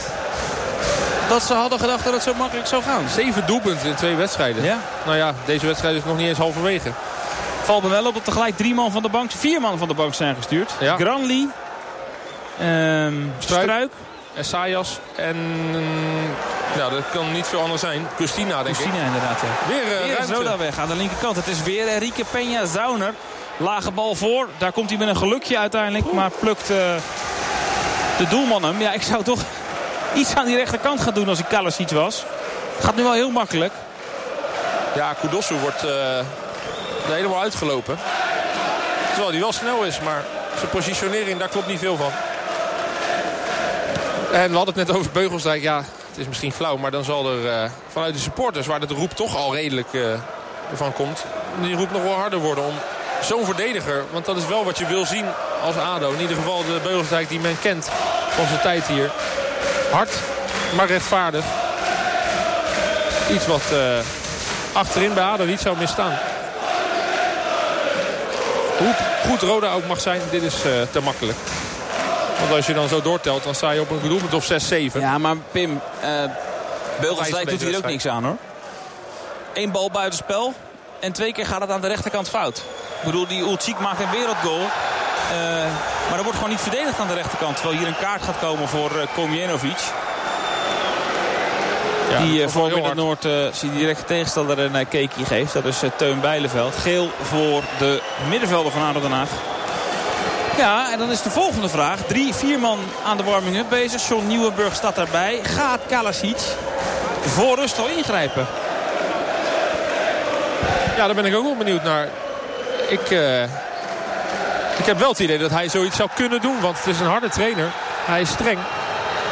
[1.29, 3.09] dat ze hadden gedacht dat het zo makkelijk zou gaan.
[3.09, 4.63] Zeven doelpunten in twee wedstrijden.
[4.63, 4.77] Ja.
[5.05, 6.91] Nou ja, deze wedstrijd is nog niet eens halverwege.
[7.63, 9.93] Valt me wel op dat tegelijk drie man van de bank, vier man van de
[9.93, 10.71] bank zijn gestuurd.
[10.79, 10.95] Ja.
[10.95, 11.49] Granli,
[12.61, 13.91] um, Struik, Struik.
[14.35, 15.71] Esaias en...
[16.77, 18.07] Nou, dat kan niet veel anders zijn.
[18.15, 19.05] Custina, denk Custina, ik.
[19.05, 19.67] inderdaad, ja.
[19.67, 21.35] Weer, uh, Weer Zoda weg aan de linkerkant.
[21.35, 23.13] Het is weer Enrique Peña Zauner.
[23.57, 24.49] Lage bal voor.
[24.57, 26.11] Daar komt hij met een gelukje uiteindelijk.
[26.11, 26.77] Maar plukt uh,
[28.17, 28.81] de doelman hem.
[28.81, 29.39] Ja, ik zou toch
[30.13, 32.23] iets aan die rechterkant gaan doen als ik Kalasic was.
[32.79, 33.73] Gaat nu wel heel makkelijk.
[34.95, 35.91] Ja, Kudosu wordt uh,
[37.07, 37.97] helemaal uitgelopen.
[39.07, 40.23] Terwijl hij wel snel is, maar
[40.57, 42.11] zijn positionering, daar klopt niet veel van.
[44.35, 45.61] En we hadden het net over Beugelsdijk.
[45.61, 48.67] Ja, het is misschien flauw, maar dan zal er uh, vanuit de supporters...
[48.67, 50.13] waar de roep toch al redelijk uh,
[50.73, 51.25] van komt...
[51.61, 52.73] die roep nog wel harder worden om
[53.21, 54.03] zo'n verdediger...
[54.11, 55.25] want dat is wel wat je wil zien
[55.63, 56.11] als ADO.
[56.11, 57.89] In ieder geval de Beugelsdijk die men kent
[58.29, 59.11] van zijn tijd hier.
[59.91, 60.11] Hard,
[60.75, 61.45] maar rechtvaardig.
[63.31, 63.79] Iets wat uh,
[64.73, 66.17] achterin bij ADO niet zou misstaan.
[68.77, 68.93] Hoe
[69.27, 70.55] goed Roda ook mag zijn, dit is
[70.91, 71.37] te makkelijk.
[72.39, 74.51] Want als je dan zo doortelt, dan sta je op een doelpunt of
[74.93, 74.99] 6-7.
[74.99, 76.23] Ja, maar Pim, uh,
[76.99, 78.35] Beugelsdijk doet hier ook niks aan hoor.
[79.53, 80.53] Eén bal buitenspel.
[80.99, 82.57] En twee keer gaat het aan de rechterkant fout.
[82.57, 84.59] Ik bedoel, die Ulcik maakt een wereldgoal.
[84.59, 84.67] Uh,
[86.09, 87.55] maar er wordt gewoon niet verdedigd aan de rechterkant.
[87.55, 89.79] Terwijl hier een kaart gaat komen voor uh, Komjenovic.
[92.09, 95.53] Ja, die uh, voor Midden-Noord uh, die direct tegenstander een uh, keekje geeft.
[95.53, 96.75] Dat is Teun Bijleveld.
[96.75, 99.29] Geel voor de middenvelder van ADO Den Haag.
[100.57, 101.99] Ja, en dan is de volgende vraag.
[102.07, 104.07] Drie, vier man aan de warming-up bezig.
[104.07, 105.39] John Nieuwenburg staat daarbij.
[105.43, 106.37] Gaat Kalasic
[107.21, 108.47] voor rust al ingrijpen?
[110.97, 112.07] Ja, daar ben ik ook wel benieuwd naar.
[112.89, 113.43] Ik, uh,
[114.77, 116.61] Ik heb wel het idee dat hij zoiets zou kunnen doen.
[116.61, 117.71] Want het is een harde trainer.
[118.05, 118.59] Hij is streng.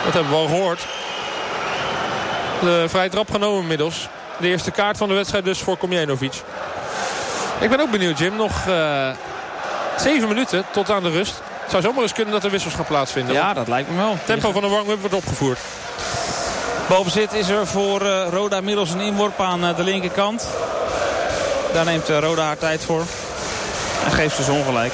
[0.03, 0.85] Dat hebben we al gehoord.
[2.61, 4.07] De vrije trap genomen inmiddels.
[4.37, 6.33] De eerste kaart van de wedstrijd dus voor Komjenovic.
[7.59, 8.35] Ik ben ook benieuwd Jim.
[8.35, 9.09] Nog uh,
[9.97, 11.41] zeven minuten tot aan de rust.
[11.61, 13.33] Het zou zomaar eens kunnen dat er wissels gaan plaatsvinden.
[13.33, 14.11] Ja, dat lijkt me wel.
[14.11, 15.59] Het tempo van de warm-up wordt opgevoerd.
[16.89, 20.47] Balbezit is er voor uh, Roda middels een inworp aan uh, de linkerkant.
[21.73, 23.03] Daar neemt uh, Roda haar tijd voor.
[24.05, 24.93] En geeft ze ongelijk.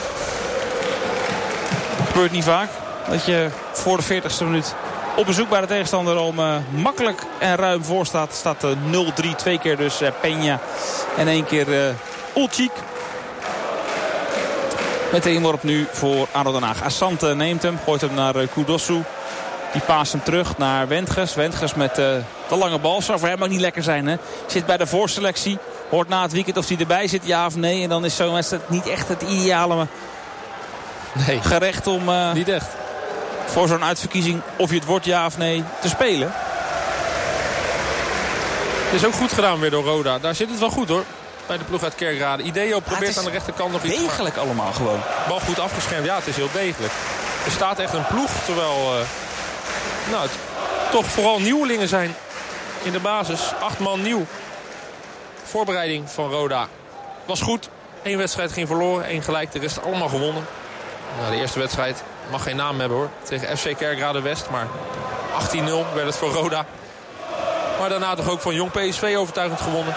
[2.07, 2.69] gebeurt niet vaak.
[3.09, 4.75] Dat je voor de 40ste minuut
[5.15, 6.35] op bezoek bij de tegenstander om
[6.69, 8.33] makkelijk en ruim voor staat.
[8.33, 8.71] Staat uh,
[9.31, 9.35] 0-3.
[9.35, 10.59] Twee keer dus Peña
[11.17, 11.95] en één keer
[12.35, 12.71] Ulchik.
[15.11, 16.83] Met de inworp nu voor ADO Den Haag.
[16.83, 19.03] Assante neemt hem, gooit hem naar Kudosu.
[19.71, 21.35] Die paast hem terug naar Wendges.
[21.35, 23.01] Wendges met de lange bal.
[23.01, 24.07] Zou voor hem ook niet lekker zijn.
[24.07, 24.15] Hè?
[24.47, 25.57] Zit bij de voorselectie.
[25.89, 27.83] Hoort na het weekend of hij erbij zit, ja of nee.
[27.83, 29.87] En dan is zo'n wedstrijd niet echt het ideale
[31.27, 31.41] nee.
[31.41, 32.11] gerecht om...
[32.33, 32.67] niet echt
[33.45, 36.31] voor zo'n uitverkiezing of je het wordt ja of nee te spelen.
[38.85, 40.19] Het is ook goed gedaan weer door Roda.
[40.19, 41.03] Daar zit het wel goed hoor.
[41.49, 42.43] Bij de ploeg uit Kerkrade.
[42.43, 44.99] Ideo probeert aan de rechterkant nog iets Degelijk allemaal gewoon.
[45.27, 46.05] Bal goed afgeschermd.
[46.05, 46.93] Ja, het is heel degelijk.
[47.45, 48.31] Er staat echt een ploeg.
[48.45, 49.05] Terwijl uh,
[50.11, 50.31] nou, het
[50.91, 52.15] toch vooral nieuwelingen zijn
[52.83, 53.53] in de basis.
[53.61, 54.25] Acht man nieuw.
[55.43, 56.67] Voorbereiding van Roda.
[57.25, 57.69] Was goed.
[58.03, 59.05] Eén wedstrijd ging verloren.
[59.05, 59.51] één gelijk.
[59.51, 60.45] De rest allemaal gewonnen.
[61.19, 63.09] Nou, de eerste wedstrijd mag geen naam hebben hoor.
[63.23, 64.49] Tegen FC Kerkrade West.
[64.49, 64.67] Maar
[65.55, 66.65] 18-0 werd het voor Roda.
[67.79, 69.95] Maar daarna toch ook van Jong PSV overtuigend gewonnen.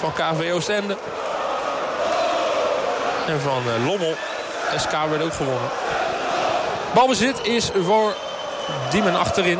[0.00, 0.96] Van KV Oostende.
[3.26, 4.14] En van uh, Lommel.
[4.76, 5.70] SK werd ook gewonnen.
[6.94, 8.14] Balbezit is voor
[8.90, 9.58] Diemen achterin.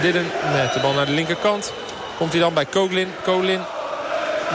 [0.00, 1.72] Didden met de bal naar de linkerkant.
[2.18, 3.12] Komt hij dan bij Koglin.
[3.22, 3.60] Koglin.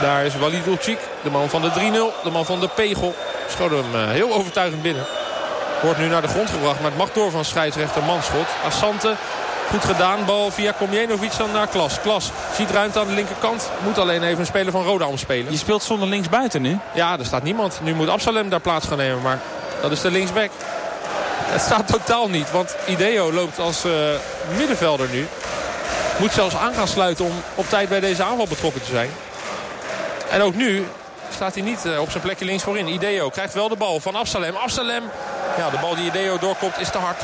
[0.00, 0.98] Daar is Walid Ulcik.
[1.22, 2.22] De man van de 3-0.
[2.22, 3.14] De man van de Pegel.
[3.48, 5.04] Schoot hem uh, heel overtuigend binnen.
[5.82, 6.80] Wordt nu naar de grond gebracht.
[6.80, 8.46] Maar het mag door van scheidsrechter Manschot.
[8.66, 9.14] Assante.
[9.70, 10.24] Goed gedaan.
[10.24, 12.00] Bal via Komjenovic dan naar Klas.
[12.00, 13.70] Klas ziet ruimte aan de linkerkant.
[13.84, 15.52] Moet alleen even een speler van Roda omspelen.
[15.52, 16.78] Je speelt zonder linksbuiten nu?
[16.94, 17.80] Ja, er staat niemand.
[17.82, 19.22] Nu moet Absalem daar plaats gaan nemen.
[19.22, 19.40] Maar
[19.82, 20.50] dat is de linksback.
[21.46, 22.50] Het staat totaal niet.
[22.50, 23.92] Want Ideo loopt als uh,
[24.56, 25.26] middenvelder nu.
[26.18, 29.10] Moet zelfs aan gaan sluiten om op tijd bij deze aanval betrokken te zijn.
[30.30, 30.86] En ook nu
[31.34, 32.88] staat hij niet uh, op zijn plekje links voorin.
[32.88, 34.56] Ideo krijgt wel de bal van Absalem.
[34.56, 35.02] Absalem
[35.56, 37.22] ja, de bal die Ideo doorkomt is te hard.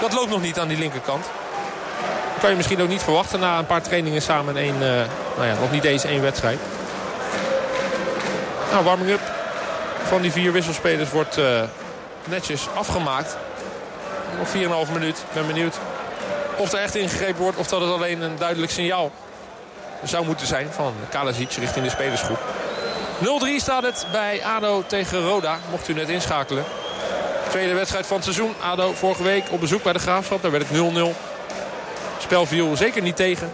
[0.00, 1.26] Dat loopt nog niet aan die linkerkant.
[2.44, 4.56] Kan je misschien ook niet verwachten na een paar trainingen samen.
[4.56, 4.80] Één, uh,
[5.36, 6.58] nou ja, nog niet eens één wedstrijd.
[8.70, 9.20] Nou, warming up
[10.02, 11.62] van die vier wisselspelers wordt uh,
[12.24, 13.36] netjes afgemaakt.
[14.38, 15.18] Nog 4,5 minuut.
[15.18, 15.74] Ik ben benieuwd
[16.56, 17.56] of er echt ingegrepen wordt.
[17.56, 19.10] Of dat het alleen een duidelijk signaal
[20.02, 22.40] zou moeten zijn van Kalazic richting de spelersgroep.
[23.20, 23.26] 0-3
[23.56, 25.58] staat het bij ADO tegen Roda.
[25.70, 26.64] Mocht u net inschakelen.
[27.48, 28.54] Tweede wedstrijd van het seizoen.
[28.60, 30.42] ADO vorige week op bezoek bij de Graafschap.
[30.42, 31.33] Daar werd het 0-0.
[32.24, 33.52] Spel viel zeker niet tegen.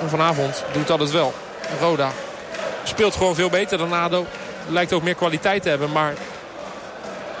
[0.00, 1.34] En vanavond doet dat het wel.
[1.80, 2.10] Roda
[2.82, 4.26] speelt gewoon veel beter dan ADO.
[4.68, 5.92] Lijkt ook meer kwaliteit te hebben.
[5.92, 6.14] Maar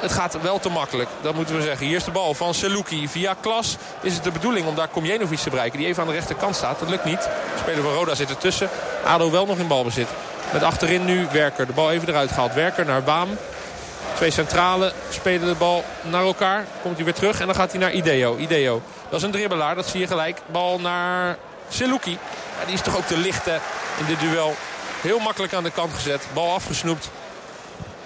[0.00, 1.08] het gaat wel te makkelijk.
[1.20, 1.86] Dat moeten we zeggen.
[1.86, 3.08] Hier is de bal van Seluki.
[3.08, 5.78] Via Klas is het de bedoeling om daar Komjenovic te bereiken.
[5.78, 6.78] Die even aan de rechterkant staat.
[6.78, 7.22] Dat lukt niet.
[7.22, 8.68] De speler van Roda zit ertussen.
[9.04, 10.08] ADO wel nog in balbezit.
[10.52, 11.66] Met achterin nu Werker.
[11.66, 12.54] De bal even eruit gehaald.
[12.54, 13.28] Werker naar Baam.
[14.14, 16.66] Twee centralen spelen de bal naar elkaar.
[16.82, 18.36] Komt hij weer terug en dan gaat hij naar Ideo.
[18.36, 20.40] Ideo, dat is een dribbelaar, dat zie je gelijk.
[20.46, 21.38] Bal naar
[21.68, 22.18] Seluki.
[22.60, 23.58] Ja, die is toch ook te lichte
[23.98, 24.54] in dit duel.
[25.00, 26.26] Heel makkelijk aan de kant gezet.
[26.32, 27.10] Bal afgesnoept.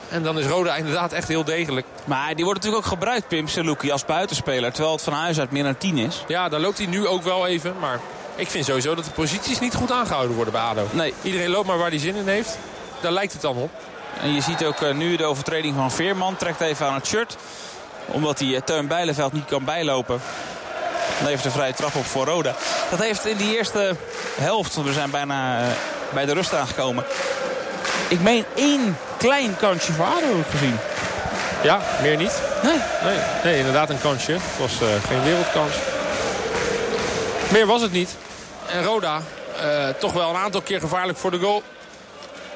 [0.09, 1.87] En dan is Roda inderdaad echt heel degelijk.
[2.05, 4.73] Maar die wordt natuurlijk ook gebruikt, Pim Seluki, als buitenspeler.
[4.73, 6.25] Terwijl het van huis uit meer naar 10 is.
[6.27, 7.75] Ja, daar loopt hij nu ook wel even.
[7.81, 8.01] Maar
[8.37, 10.87] ik vind sowieso dat de posities niet goed aangehouden worden bij ADO.
[10.91, 11.15] Nee.
[11.23, 12.59] Iedereen loopt maar waar hij zin in heeft.
[13.01, 13.71] Daar lijkt het dan op.
[14.21, 16.37] En je ziet ook eh, nu de overtreding van Veerman.
[16.37, 17.37] Trekt even aan het shirt.
[18.07, 20.21] Omdat hij eh, Teun Bijleveld niet kan bijlopen.
[21.19, 22.55] Dan heeft de vrije trap op voor Roda.
[22.91, 23.97] Dat heeft in die eerste
[24.41, 25.67] helft, want we zijn bijna eh,
[26.13, 27.05] bij de rust aangekomen.
[28.09, 30.79] Ik meen één klein kansje voor ADO gezien.
[31.63, 32.43] Ja, meer niet.
[32.63, 32.79] Nee.
[33.05, 34.33] Nee, nee inderdaad een kansje.
[34.33, 34.73] Het was
[35.09, 35.75] geen wereldkans.
[37.49, 38.17] Meer was het niet.
[38.67, 39.21] En Roda
[39.65, 41.63] uh, toch wel een aantal keer gevaarlijk voor de goal.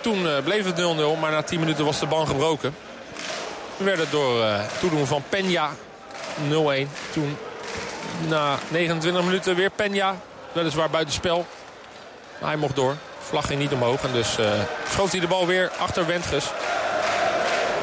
[0.01, 2.75] Toen uh, bleef het 0-0, maar na 10 minuten was de band gebroken.
[3.77, 5.71] We werd het door uh, toedoen van Penja
[6.49, 6.53] 0-1.
[7.13, 7.37] Toen
[8.29, 10.17] na 29 minuten weer Penja.
[10.53, 11.47] Weliswaar buitenspel.
[12.41, 12.97] Maar hij mocht door.
[13.19, 14.03] Vlag ging niet omhoog.
[14.03, 14.51] En dus uh,
[14.91, 16.45] schoof hij de bal weer achter Wendges.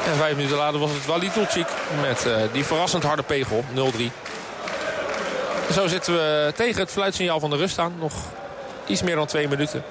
[0.06, 1.66] En vijf minuten later was het Walid Tulcik
[2.00, 3.64] met die verrassend harde pegel.
[3.74, 3.78] 0-3.
[5.72, 7.94] Zo zitten we tegen het fluitsignaal van de rust aan.
[7.98, 8.12] Nog
[8.86, 9.84] iets meer dan twee minuten.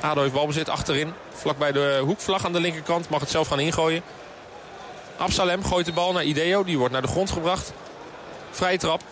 [0.00, 1.14] ADO heeft balbezit achterin.
[1.38, 3.08] Vlak bij de hoekvlag aan de linkerkant.
[3.08, 4.02] Mag het zelf gaan ingooien.
[5.16, 6.64] Absalem gooit de bal naar Ideo.
[6.64, 7.72] Die wordt naar de grond gebracht.
[8.50, 9.02] Vrije trap.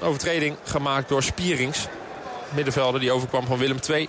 [0.00, 1.86] Overtreding gemaakt door Spierings.
[2.54, 4.08] Middenvelder die overkwam van Willem II.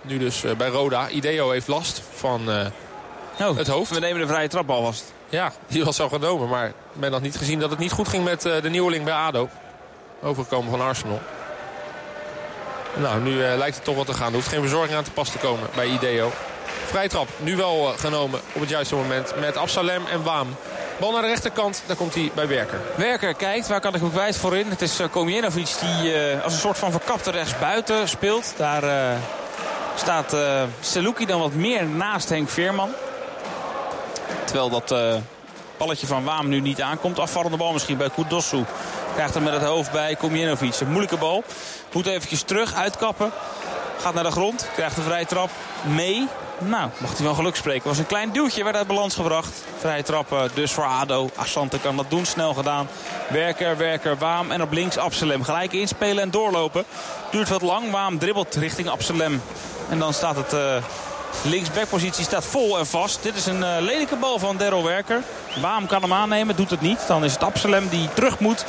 [0.00, 1.08] Nu dus uh, bij Roda.
[1.08, 2.66] Ideo heeft last van uh,
[3.48, 3.90] oh, het hoofd.
[3.90, 5.12] We nemen de vrije trap alvast.
[5.28, 6.48] Ja, die was al genomen.
[6.48, 9.14] Maar men had niet gezien dat het niet goed ging met uh, de nieuweling bij
[9.14, 9.48] ADO.
[10.22, 11.20] Overgekomen van Arsenal.
[12.96, 14.28] Nou, nu lijkt het toch wat te gaan.
[14.28, 16.32] Er hoeft geen verzorging aan te pas te komen bij Ideo.
[16.86, 20.56] Vrijtrap nu wel genomen op het juiste moment met Absalem en Waam.
[20.98, 22.80] Bal naar de rechterkant, daar komt hij bij Werker.
[22.94, 24.70] Werker kijkt, waar kan ik ook wijs voor in?
[24.70, 28.54] Het is uh, Komjenovic die uh, als een soort van verkapte rechtsbuiten speelt.
[28.56, 29.18] Daar uh,
[29.94, 32.90] staat uh, Seluki dan wat meer naast Henk Veerman.
[34.44, 34.94] Terwijl dat
[35.76, 37.18] balletje van Waam nu niet aankomt.
[37.18, 38.64] Afvallende bal misschien bij Kudossu.
[39.14, 40.80] Krijgt hem met het hoofd bij Komjenovic.
[40.80, 41.44] Een moeilijke bal.
[41.92, 43.32] Moet eventjes terug, uitkappen.
[44.00, 45.50] Gaat naar de grond, krijgt een vrije trap
[45.82, 46.28] mee.
[46.58, 47.88] Nou, mocht hij wel geluk spreken.
[47.88, 49.64] was een klein duwtje, werd uit balans gebracht.
[49.78, 51.30] Vrije trappen dus voor ADO.
[51.36, 52.88] Assante kan dat doen, snel gedaan.
[53.28, 55.42] Werker, Werker, Waam en op links Absalem.
[55.42, 56.84] Gelijk inspelen en doorlopen.
[57.30, 59.42] Duurt wat lang, Waam dribbelt richting Absalem.
[59.88, 60.52] En dan staat het...
[60.52, 60.76] Uh,
[61.42, 63.22] linksbackpositie staat vol en vast.
[63.22, 65.22] Dit is een uh, lelijke bal van Daryl Werker.
[65.60, 67.06] Waam kan hem aannemen, doet het niet.
[67.06, 68.64] Dan is het Absalem die terug moet.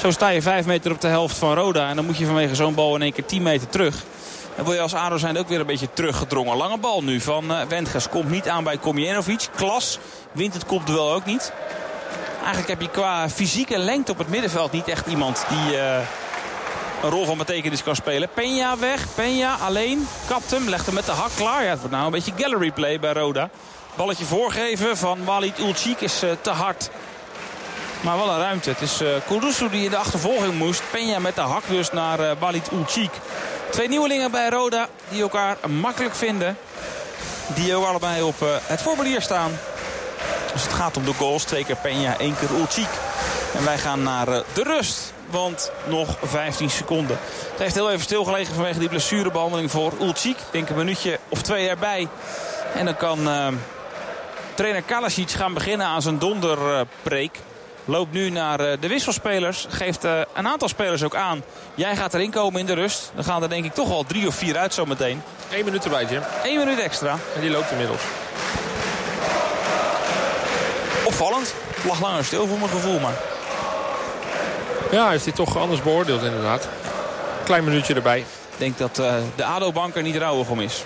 [0.00, 1.88] Zo sta je 5 meter op de helft van Roda.
[1.88, 4.04] En dan moet je vanwege zo'n bal in één keer 10 meter terug.
[4.56, 6.56] En wil je als ADO zijn ook weer een beetje teruggedrongen.
[6.56, 8.08] Lange bal nu van uh, Wendges.
[8.08, 9.48] Komt niet aan bij Komjenovic.
[9.56, 9.98] Klas
[10.32, 11.52] wint het kopduel ook niet.
[12.38, 15.98] Eigenlijk heb je qua fysieke lengte op het middenveld niet echt iemand die uh,
[17.02, 18.28] een rol van betekenis kan spelen.
[18.28, 19.06] Peña weg.
[19.06, 20.08] Peña alleen.
[20.26, 20.68] Kapt hem.
[20.68, 21.62] Legt hem met de hak klaar.
[21.62, 23.50] Ja, het wordt nou een beetje gallery play bij Roda.
[23.94, 26.90] Balletje voorgeven van Walid Ulcik is uh, te hard.
[28.02, 28.70] Maar wel een ruimte.
[28.70, 30.82] Het is uh, die in de achtervolging moest.
[30.82, 33.10] Peña met de hak dus naar uh, Walid Ulcik.
[33.70, 36.58] Twee nieuwelingen bij Roda die elkaar makkelijk vinden.
[37.46, 39.50] Die ook allebei op uh, het formulier staan.
[40.52, 41.44] Dus het gaat om de goals.
[41.44, 42.88] Twee keer Peña, één keer Ulcik.
[43.56, 45.12] En wij gaan naar de rust.
[45.30, 47.18] Want nog 15 seconden.
[47.50, 50.36] Het heeft heel even stilgelegen vanwege die blessurebehandeling voor Ulcik.
[50.36, 52.08] Ik denk een minuutje of twee erbij.
[52.74, 53.28] En dan kan
[54.54, 57.38] trainer Kalasic gaan beginnen aan zijn donderpreek.
[57.84, 59.66] Loopt nu naar de wisselspelers.
[59.68, 60.04] Geeft
[60.34, 61.42] een aantal spelers ook aan.
[61.74, 63.12] Jij gaat erin komen in de rust.
[63.14, 65.22] Dan gaan er denk ik toch al drie of vier uit zometeen.
[65.50, 66.22] Eén minuut erbij Jim.
[66.44, 67.18] Eén minuut extra.
[67.34, 68.02] En die loopt inmiddels.
[71.04, 71.54] Opvallend.
[71.86, 73.14] Lag langer stil voor mijn gevoel maar.
[74.90, 76.68] Ja, heeft hij toch anders beoordeeld inderdaad.
[77.44, 78.18] Klein minuutje erbij.
[78.18, 78.26] Ik
[78.56, 80.84] denk dat uh, de ADO-bank er niet rouwig om is.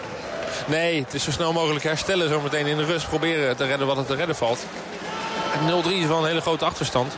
[0.66, 3.08] Nee, het is zo snel mogelijk herstellen zometeen in de rust.
[3.08, 4.66] Proberen te redden wat er te redden valt.
[5.60, 7.16] 0-3 is wel een hele grote achterstand.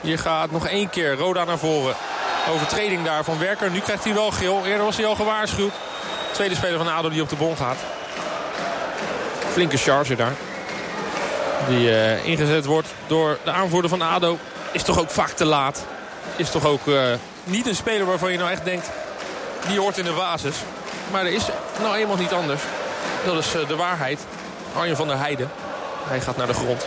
[0.00, 1.94] Hier gaat nog één keer Roda naar voren.
[2.50, 3.70] Overtreding daar van Werker.
[3.70, 4.64] Nu krijgt hij wel geel.
[4.64, 5.72] Eerder was hij al gewaarschuwd.
[6.32, 7.76] Tweede speler van ADO die op de bon gaat.
[9.52, 10.32] Flinke charge daar.
[11.68, 14.38] Die uh, ingezet wordt door de aanvoerder van ADO.
[14.72, 15.84] Is toch ook vaak te laat.
[16.36, 17.02] Is toch ook uh,
[17.44, 18.90] niet een speler waarvan je nou echt denkt...
[19.68, 20.56] die hoort in de basis.
[21.10, 21.44] Maar er is
[21.80, 22.62] nou eenmaal niet anders.
[23.24, 24.20] Dat is uh, de waarheid.
[24.76, 25.50] Arjen van der Heijden.
[26.04, 26.86] Hij gaat naar de grond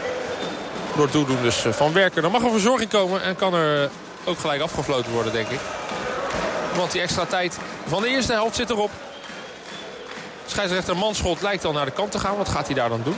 [0.98, 2.22] door toedoen dus van Werker.
[2.22, 3.90] Dan mag er verzorging komen en kan er
[4.24, 5.60] ook gelijk afgefloten worden, denk ik.
[6.76, 8.92] Want die extra tijd van de eerste helft zit erop.
[10.46, 12.38] Scheidsrechter Manschot lijkt al naar de kant te gaan.
[12.38, 13.18] Wat gaat hij daar dan doen?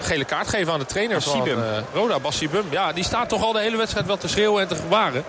[0.00, 1.54] Gele kaart geven aan de trainer van uh,
[1.94, 2.64] Roda, Bassibum.
[2.70, 5.24] Ja, die staat toch al de hele wedstrijd wel te schreeuwen en te gewaren.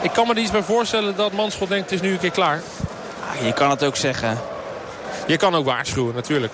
[0.00, 2.30] Ik kan me er iets bij voorstellen dat Manschot denkt het is nu een keer
[2.30, 2.62] klaar.
[3.30, 4.40] Ah, je kan het ook zeggen.
[5.26, 6.52] Je kan ook waarschuwen natuurlijk.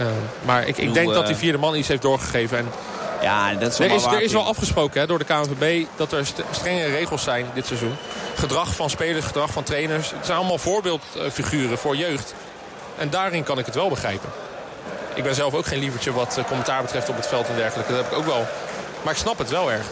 [0.00, 0.06] Uh,
[0.44, 2.58] maar ik, ik denk dat die vierde man iets heeft doorgegeven.
[2.58, 2.68] En
[3.22, 6.26] ja, dat is er, is, er is wel afgesproken hè, door de KNVB dat er
[6.50, 7.94] strenge regels zijn dit seizoen.
[8.34, 10.10] Gedrag van spelers, gedrag van trainers.
[10.10, 12.34] Het zijn allemaal voorbeeldfiguren voor jeugd.
[12.98, 14.28] En daarin kan ik het wel begrijpen.
[15.14, 17.92] Ik ben zelf ook geen lievertje wat commentaar betreft op het veld en dergelijke.
[17.92, 18.46] Dat heb ik ook wel.
[19.02, 19.88] Maar ik snap het wel ergens.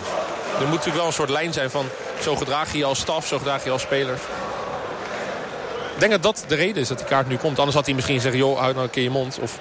[0.54, 1.86] Er moet natuurlijk wel een soort lijn zijn van...
[2.20, 4.20] zo gedraag je je als staf, zo gedraag je je als spelers.
[5.94, 7.58] Ik denk dat dat de reden is dat die kaart nu komt.
[7.58, 9.38] Anders had hij misschien zeggen, joh, houd nou een keer je mond.
[9.40, 9.58] Of...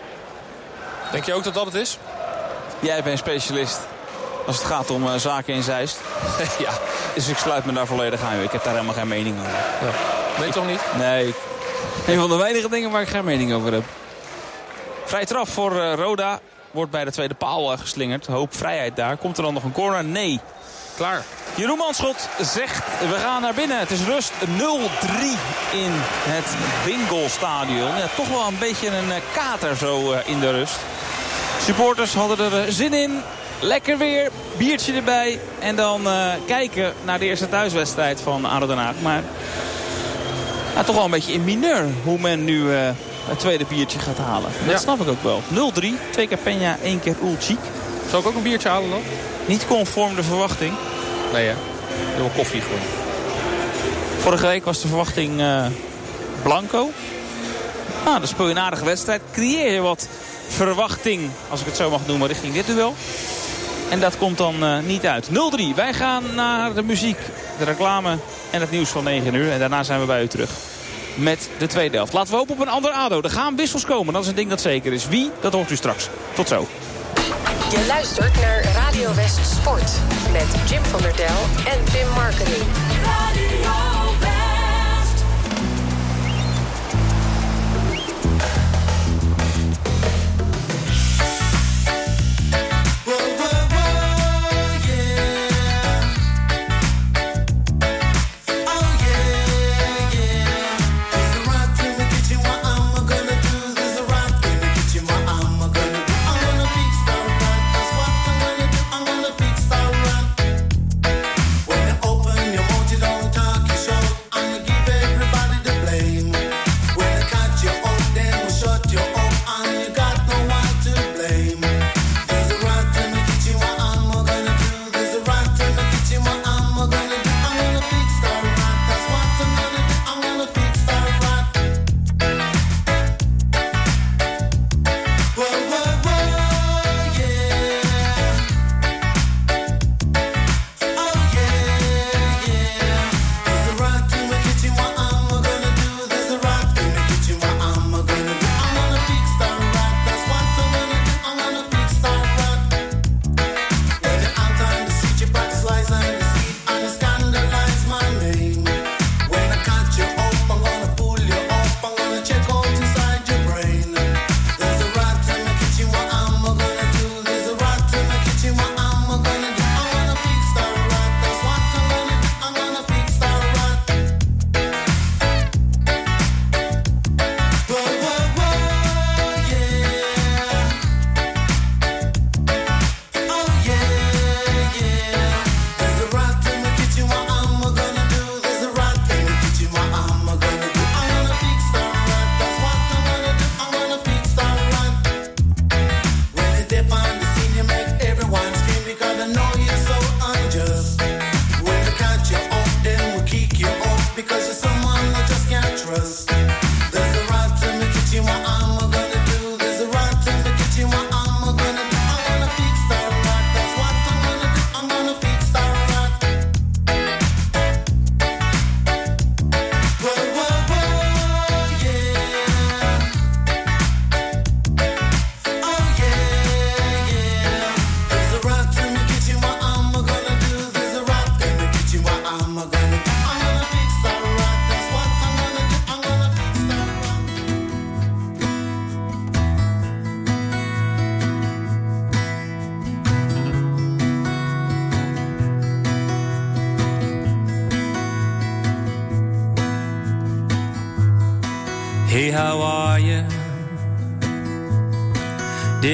[1.11, 1.97] Denk je ook dat dat het is?
[2.79, 3.79] Jij bent specialist
[4.45, 5.99] als het gaat om uh, zaken in Zeist.
[6.65, 6.71] ja.
[7.13, 8.39] Dus ik sluit me daar volledig aan.
[8.39, 9.51] Ik heb daar helemaal geen mening over.
[9.81, 10.39] Ja.
[10.39, 10.81] Nee, toch niet?
[10.97, 11.33] Nee.
[12.07, 13.83] Een van de weinige dingen waar ik geen mening over heb.
[15.05, 16.39] Vrij traf voor uh, Roda.
[16.71, 18.25] Wordt bij de tweede paal uh, geslingerd.
[18.25, 19.17] Hoop vrijheid daar.
[19.17, 20.03] Komt er dan nog een corner?
[20.03, 20.39] Nee.
[20.95, 21.23] Klaar.
[21.57, 23.79] Jeroen Manschot zegt, we gaan naar binnen.
[23.79, 24.45] Het is rust 0-3
[25.71, 25.91] in
[26.27, 26.55] het
[26.85, 27.97] Bingo-stadion.
[27.97, 30.79] Ja, toch wel een beetje een kater zo in de rust.
[31.61, 33.21] Supporters hadden er zin in.
[33.59, 35.39] Lekker weer, biertje erbij.
[35.59, 38.95] En dan uh, kijken naar de eerste thuiswedstrijd van ADO Den Haag.
[39.01, 39.23] Maar
[40.75, 42.79] ja, toch wel een beetje in mineur hoe men nu uh,
[43.27, 44.51] het tweede biertje gaat halen.
[44.67, 45.41] Dat snap ik ook wel.
[45.73, 47.59] 0-3, twee keer Peña, één keer Ulchik.
[48.09, 49.01] Zal ik ook een biertje halen dan?
[49.45, 50.73] Niet conform de verwachting.
[51.33, 51.53] Nee hè?
[52.17, 52.79] Doe koffie gewoon.
[54.19, 55.65] Vorige week was de verwachting uh,
[56.43, 56.89] Blanco.
[58.05, 59.21] Nou, dan speel je een aardige wedstrijd.
[59.31, 60.07] Creëer je wat
[60.47, 62.95] verwachting, als ik het zo mag noemen, richting dit duel.
[63.89, 65.29] En dat komt dan uh, niet uit.
[65.29, 65.31] 0-3.
[65.75, 67.17] Wij gaan naar de muziek,
[67.57, 68.17] de reclame
[68.49, 69.51] en het nieuws van 9 uur.
[69.51, 70.49] En daarna zijn we bij u terug
[71.15, 72.13] met de tweede helft.
[72.13, 73.21] Laten we hopen op een ander ADO.
[73.21, 74.13] Er gaan wissels komen.
[74.13, 75.07] Dat is een ding dat zeker is.
[75.07, 75.31] Wie?
[75.39, 76.09] Dat hoort u straks.
[76.33, 76.67] Tot zo.
[77.69, 79.91] Je luistert naar Radio West Sport.
[80.31, 82.63] Met Jim van der Del en Pim Marketing.
[83.03, 83.96] Radio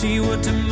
[0.00, 0.69] See what tomorrow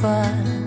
[0.00, 0.63] 烦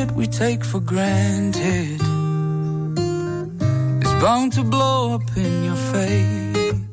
[0.00, 2.00] shit we take for granted
[4.04, 6.92] is bound to blow up in your face.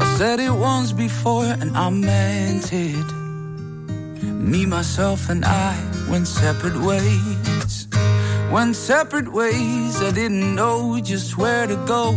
[0.00, 3.08] I've said it once before and I meant it.
[4.50, 5.72] Me, myself, and I
[6.10, 7.88] went separate ways.
[8.52, 10.00] Went separate ways.
[10.00, 12.12] I didn't know just where to go,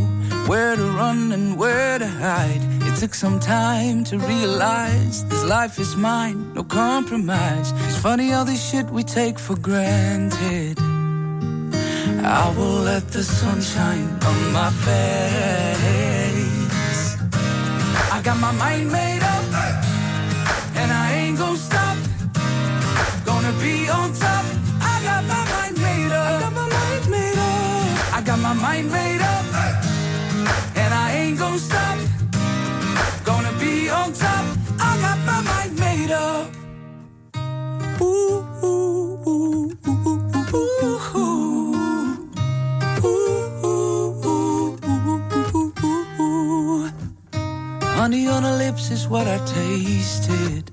[0.49, 2.66] where to run, and where to hide.
[2.99, 7.71] Took some time to realize this life is mine, no compromise.
[7.85, 10.79] It's funny all this shit we take for granted.
[12.25, 15.17] I will let the sunshine on my face.
[18.11, 19.45] I got my mind made up,
[20.75, 21.97] and I ain't gonna stop.
[23.25, 24.56] Gonna be on top.
[48.07, 50.71] Honey on her lips is what I tasted.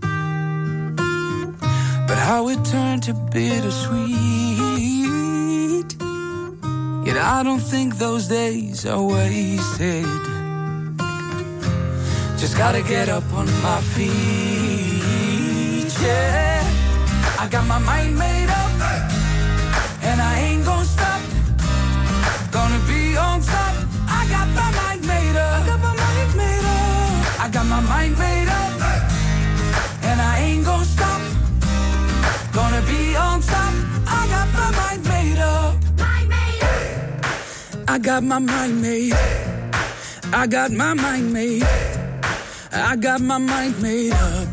[2.08, 4.14] But how it turned to bittersweet.
[7.04, 10.06] Yet I don't think those days are wasted.
[12.38, 14.12] Just gotta get up on my feet,
[16.00, 16.62] yeah.
[17.40, 18.33] I got my mind made
[37.94, 39.12] I got my mind made.
[40.32, 41.62] I got my mind made.
[42.72, 44.48] I got my mind made up.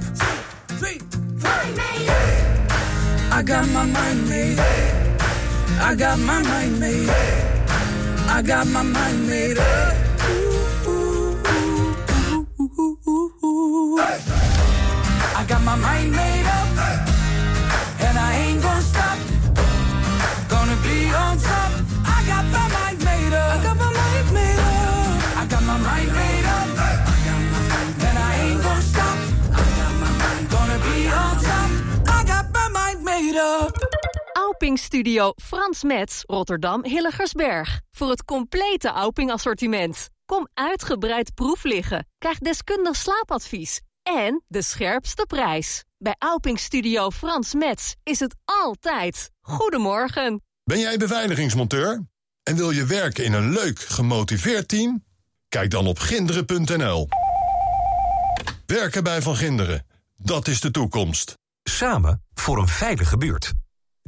[3.32, 4.60] I got my mind made.
[5.80, 7.10] I got my mind made.
[8.30, 9.96] I got my mind made up.
[15.36, 16.41] I got my mind made
[34.62, 37.82] Auping Studio Frans Metz, Rotterdam Hilligersberg.
[37.92, 40.10] Voor het complete Auping assortiment.
[40.26, 42.08] Kom uitgebreid proef liggen.
[42.18, 43.82] Krijg deskundig slaapadvies.
[44.04, 45.84] En de scherpste prijs.
[45.98, 49.32] Bij Auping Studio Frans Metz is het altijd.
[49.42, 50.42] Goedemorgen.
[50.64, 52.08] Ben jij beveiligingsmonteur
[52.44, 55.04] en wil je werken in een leuk, gemotiveerd team?
[55.50, 57.08] Kijk dan op ginderen.nl.
[58.66, 59.86] Werken bij Van Ginderen,
[60.18, 61.34] dat is de toekomst.
[61.64, 63.54] Samen voor een veilige buurt.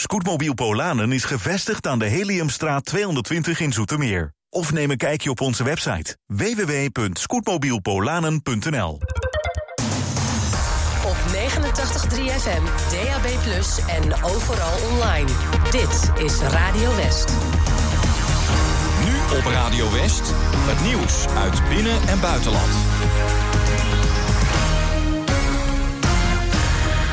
[0.00, 4.32] Scootmobiel Polanen is gevestigd aan de Heliumstraat 220 in Zoetermeer.
[4.50, 8.98] Of neem een kijkje op onze website www.scootmobielpolanen.nl
[11.04, 11.36] Op 89.3
[12.40, 13.26] FM, DAB+,
[13.86, 15.30] en overal online.
[15.70, 17.32] Dit is Radio West.
[19.04, 22.72] Nu op Radio West, het nieuws uit binnen- en buitenland.